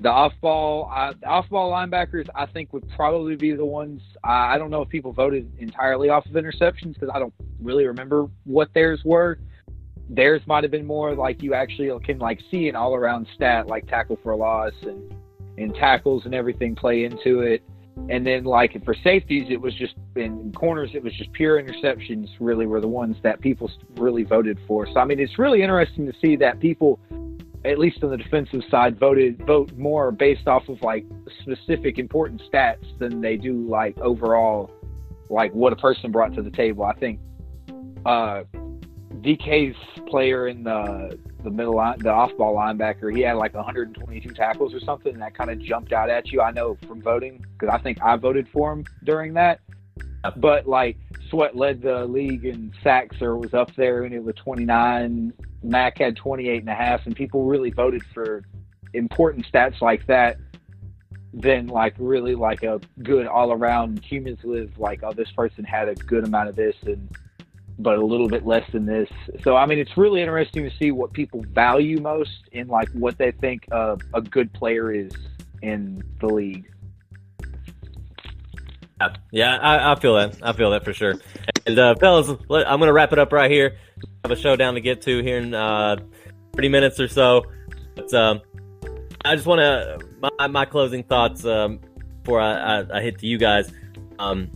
[0.00, 4.00] The off ball, uh, the off ball linebackers, I think would probably be the ones.
[4.24, 8.28] I don't know if people voted entirely off of interceptions because I don't really remember
[8.44, 9.38] what theirs were.
[10.08, 13.66] Theirs might have been more like you actually can like see an all around stat
[13.66, 15.14] like tackle for loss and
[15.58, 17.62] and tackles and everything play into it.
[18.08, 22.28] And then like for safeties, it was just in corners, it was just pure interceptions.
[22.40, 24.86] Really, were the ones that people really voted for.
[24.86, 26.98] So I mean, it's really interesting to see that people,
[27.64, 31.04] at least on the defensive side, voted vote more based off of like
[31.40, 34.70] specific important stats than they do like overall,
[35.28, 36.84] like what a person brought to the table.
[36.84, 37.20] I think
[38.04, 38.42] uh,
[39.20, 39.76] DK's
[40.08, 44.74] player in the the middle line, the off ball linebacker, he had like 122 tackles
[44.74, 46.40] or something, and that kind of jumped out at you.
[46.40, 49.60] I know from voting because I think I voted for him during that.
[50.36, 50.96] But like
[51.30, 55.32] Sweat led the league in sacks or was up there and it was 29.
[55.62, 58.42] Mack had 28 and a half, and people really voted for
[58.92, 60.36] important stats like that
[61.32, 65.94] than like really like a good all around cumulative like oh this person had a
[65.94, 67.16] good amount of this and
[67.82, 69.08] but a little bit less than this.
[69.42, 73.18] So I mean, it's really interesting to see what people value most in like what
[73.18, 73.96] they think a
[74.30, 75.12] good player is
[75.62, 76.70] in the league.
[79.30, 80.36] Yeah, I, I, feel that.
[80.42, 81.14] I feel that for sure.
[81.66, 83.76] And uh, fellas, let, I'm going to wrap it up right here.
[84.04, 85.96] I have a showdown to get to here in uh,
[86.54, 87.44] 30 minutes or so.
[87.94, 88.42] But um,
[89.24, 89.98] I just want to
[90.38, 91.80] my, my closing thoughts um,
[92.22, 93.72] before I, I, I, hit to you guys.
[94.18, 94.50] Um,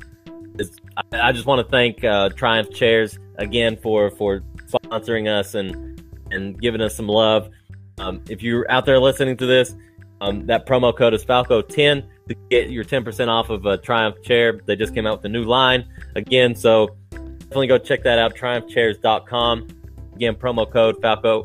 [0.97, 6.03] I, I just want to thank uh, Triumph Chairs again for for sponsoring us and
[6.31, 7.51] and giving us some love.
[7.99, 9.77] Um, if you're out there listening to this,
[10.21, 14.61] um, that promo code is Falco10 to get your 10% off of a Triumph chair.
[14.65, 15.87] They just came out with a new line
[16.17, 18.35] again, so definitely go check that out.
[18.35, 19.69] TriumphChairs.com.
[20.15, 21.45] Again, promo code Falco.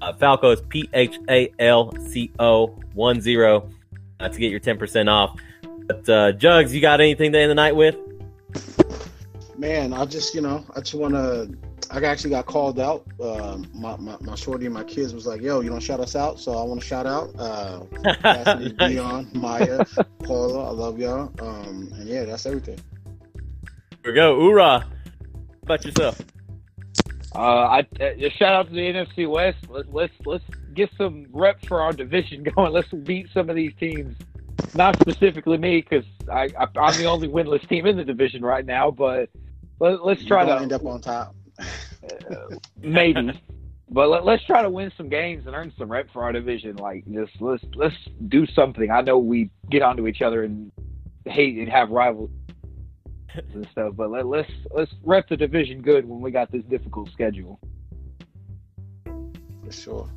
[0.00, 3.70] Uh, Falco is P H A L C O 1 0
[4.20, 5.38] uh, to get your 10% off.
[5.86, 7.96] But, uh, Jugs, you got anything to end the night with?
[9.58, 11.50] Man, I just, you know, I just want to.
[11.90, 13.04] I actually got called out.
[13.20, 16.14] Uh, my, my, my shorty and my kids was like, "Yo, you don't shout us
[16.14, 17.34] out," so I want to shout out.
[17.36, 17.84] Uh,
[18.22, 18.72] nice.
[18.78, 19.84] Dion, Maya,
[20.22, 21.32] Paula, I love y'all.
[21.40, 22.78] Um, and yeah, that's everything.
[24.04, 24.80] Here we go, Ura.
[24.80, 24.86] How
[25.62, 26.20] about yourself?
[27.34, 29.58] Uh, I uh, shout out to the NFC West.
[29.68, 30.44] Let's let's let's
[30.74, 32.72] get some reps for our division going.
[32.72, 34.14] Let's beat some of these teams
[34.76, 38.64] not specifically me because I, I am the only winless team in the division right
[38.64, 38.90] now.
[38.92, 39.30] But
[39.80, 41.34] let, us try to end up on top.
[41.58, 41.64] uh,
[42.82, 43.40] maybe,
[43.90, 46.76] but let, us try to win some games and earn some rep for our division.
[46.76, 47.96] Like just let's let's
[48.28, 48.90] do something.
[48.90, 50.70] I know we get onto each other and
[51.24, 52.30] hate and have rivals
[53.34, 57.10] and stuff, but let, let's let's rep the division good when we got this difficult
[57.10, 57.58] schedule.
[59.04, 60.10] For sure.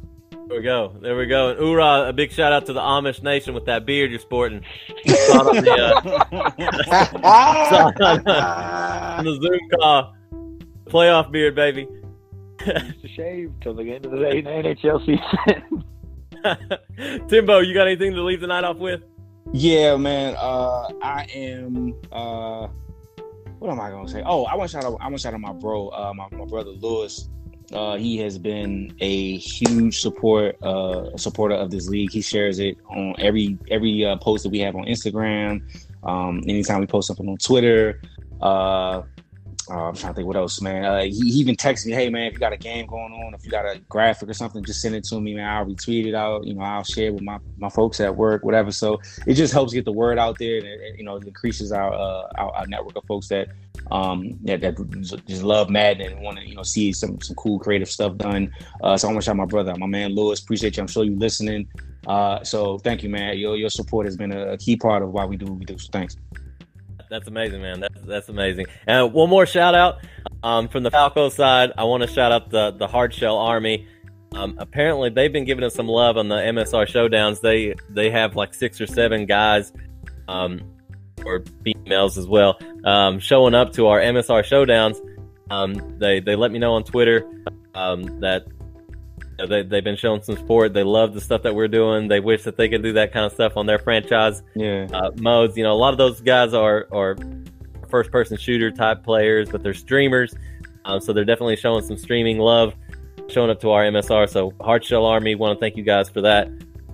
[0.52, 0.94] There we go.
[1.02, 1.50] There we go.
[1.52, 4.58] And Ura, a big shout out to the Amish Nation with that beard you're sporting.
[4.60, 6.36] on the, uh,
[9.18, 10.14] on the Zoom call.
[10.88, 11.88] Playoff beard, baby.
[12.60, 15.86] it's a shame till the end of the day in the NHL season.
[17.30, 19.04] Timbo, you got anything to leave the night off with?
[19.54, 20.36] Yeah, man.
[20.38, 21.96] Uh, I am.
[22.12, 22.68] Uh,
[23.60, 24.22] what am I gonna say?
[24.26, 24.98] Oh, I want to shout out.
[25.00, 27.30] I want to shout out my bro, uh, my, my brother Lewis.
[27.74, 32.12] Uh, he has been a huge support uh, supporter of this league.
[32.12, 35.62] He shares it on every every uh, post that we have on Instagram.
[36.04, 38.02] Um, anytime we post something on Twitter.
[39.72, 40.84] Uh, I'm trying to think what else, man.
[40.84, 43.34] Uh, he, he, even texted me, "Hey, man, if you got a game going on,
[43.34, 45.48] if you got a graphic or something, just send it to me, man.
[45.48, 46.46] I'll retweet it out.
[46.46, 48.72] You know, I'll share it with my, my folks at work, whatever.
[48.72, 51.94] So it just helps get the word out there, and you know, it increases our,
[51.94, 53.48] uh, our, our network of folks that
[53.92, 54.76] um that, that
[55.26, 58.52] just love Madden and want to you know see some some cool creative stuff done.
[58.84, 60.42] Uh, so I want to shout my brother, my man Lewis.
[60.42, 60.82] Appreciate you.
[60.82, 61.66] I'm sure you're listening.
[62.06, 63.38] Uh, so thank you, man.
[63.38, 65.66] Your your support has been a, a key part of why we do what we
[65.66, 65.78] do.
[65.78, 66.18] So thanks
[67.12, 67.82] that's amazing, man.
[67.82, 68.68] That's that's amazing.
[68.88, 70.00] And one more shout out
[70.44, 71.74] um, from the Falco side.
[71.78, 73.86] I want to shout out the the Hardshell Army.
[74.34, 77.42] Um, apparently, they've been giving us some love on the MSR showdowns.
[77.42, 79.74] They they have like six or seven guys,
[80.30, 80.62] um,
[81.26, 84.98] or females as well, um, showing up to our MSR showdowns.
[85.52, 87.30] Um, they they let me know on Twitter
[87.76, 88.46] um, that
[89.46, 90.74] they, they've been showing some support.
[90.74, 92.08] They love the stuff that we're doing.
[92.08, 94.88] They wish that they could do that kind of stuff on their franchise yeah.
[94.94, 95.58] uh, modes.
[95.58, 97.18] You know, a lot of those guys are, are
[97.90, 100.34] first person shooter type players, but they're streamers.
[100.86, 102.74] Um, so they're definitely showing some streaming love,
[103.30, 104.30] showing up to our MSR.
[104.30, 106.48] So Hardshell Army, want to thank you guys for that.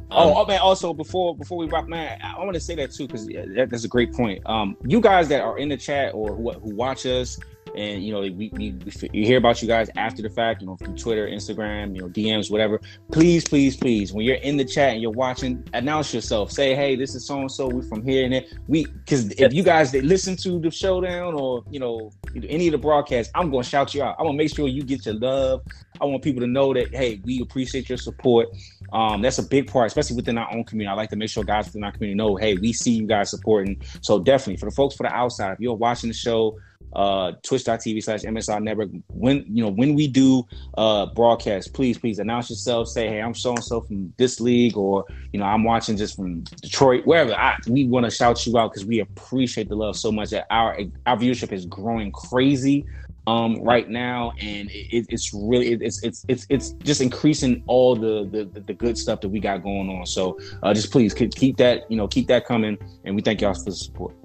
[0.10, 0.60] Um, oh, oh, man!
[0.62, 3.84] Also, before before we wrap, man, I want to say that too because that, that's
[3.84, 4.42] a great point.
[4.46, 7.38] Um, you guys that are in the chat or who, who watch us,
[7.78, 8.76] and you know we, we,
[9.14, 12.10] we hear about you guys after the fact, you know through Twitter, Instagram, you know
[12.10, 12.82] DMs, whatever.
[13.12, 16.52] Please, please, please, when you're in the chat and you're watching, announce yourself.
[16.52, 17.68] Say, hey, this is so and so.
[17.68, 18.44] We're from here and there.
[18.68, 22.72] We because if you guys they listen to the showdown or you know any of
[22.72, 24.16] the broadcasts, I'm gonna shout you out.
[24.20, 25.62] I'm gonna make sure you get your love.
[26.02, 28.50] I want people to know that hey, we appreciate your support.
[28.92, 30.92] Um, that's a big part, especially within our own community.
[30.92, 33.30] I like to make sure guys within our community know, hey, we see you guys
[33.30, 33.82] supporting.
[34.02, 36.58] So definitely for the folks for the outside, if you're watching the show,
[36.94, 38.90] uh, twitch.tv slash MSR Network.
[39.08, 40.46] When you know when we do
[40.78, 42.88] uh broadcast, please, please announce yourself.
[42.88, 46.16] Say, hey, I'm so and so from this league, or you know, I'm watching just
[46.16, 47.34] from Detroit, wherever.
[47.34, 50.48] I, we want to shout you out because we appreciate the love so much that
[50.50, 52.86] our our viewership is growing crazy
[53.28, 58.26] um, right now, and it, it's really it's it's it's it's just increasing all the,
[58.32, 60.06] the the good stuff that we got going on.
[60.06, 63.54] So uh, just please keep that you know keep that coming, and we thank y'all
[63.54, 64.16] for the support,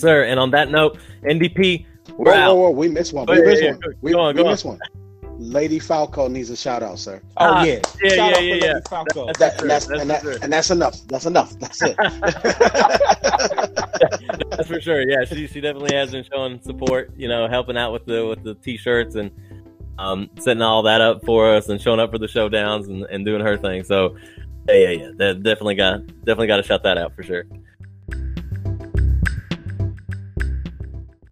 [0.00, 0.24] sir.
[0.24, 1.86] And on that note, NDP,
[2.16, 2.56] we're whoa, out.
[2.56, 3.26] Whoa, whoa, we missed one.
[3.28, 3.80] We missed one.
[4.00, 4.78] We, go on, we missed one.
[5.38, 7.20] Lady Falco needs a shout out, sir.
[7.36, 8.80] Oh ah, yeah, yeah, shout yeah, yeah, yeah.
[8.88, 9.26] Falco.
[9.26, 10.98] That's, that, and, that's, that's, and, that, and that's enough.
[11.08, 11.58] That's enough.
[11.58, 11.96] That's it.
[14.50, 15.08] that's for sure.
[15.08, 17.12] Yeah, she she definitely has been showing support.
[17.16, 19.30] You know, helping out with the with the t-shirts and
[19.98, 23.24] um, setting all that up for us and showing up for the showdowns and, and
[23.24, 23.84] doing her thing.
[23.84, 24.16] So
[24.68, 25.10] yeah, yeah, yeah.
[25.16, 27.44] That definitely got definitely got to shout that out for sure.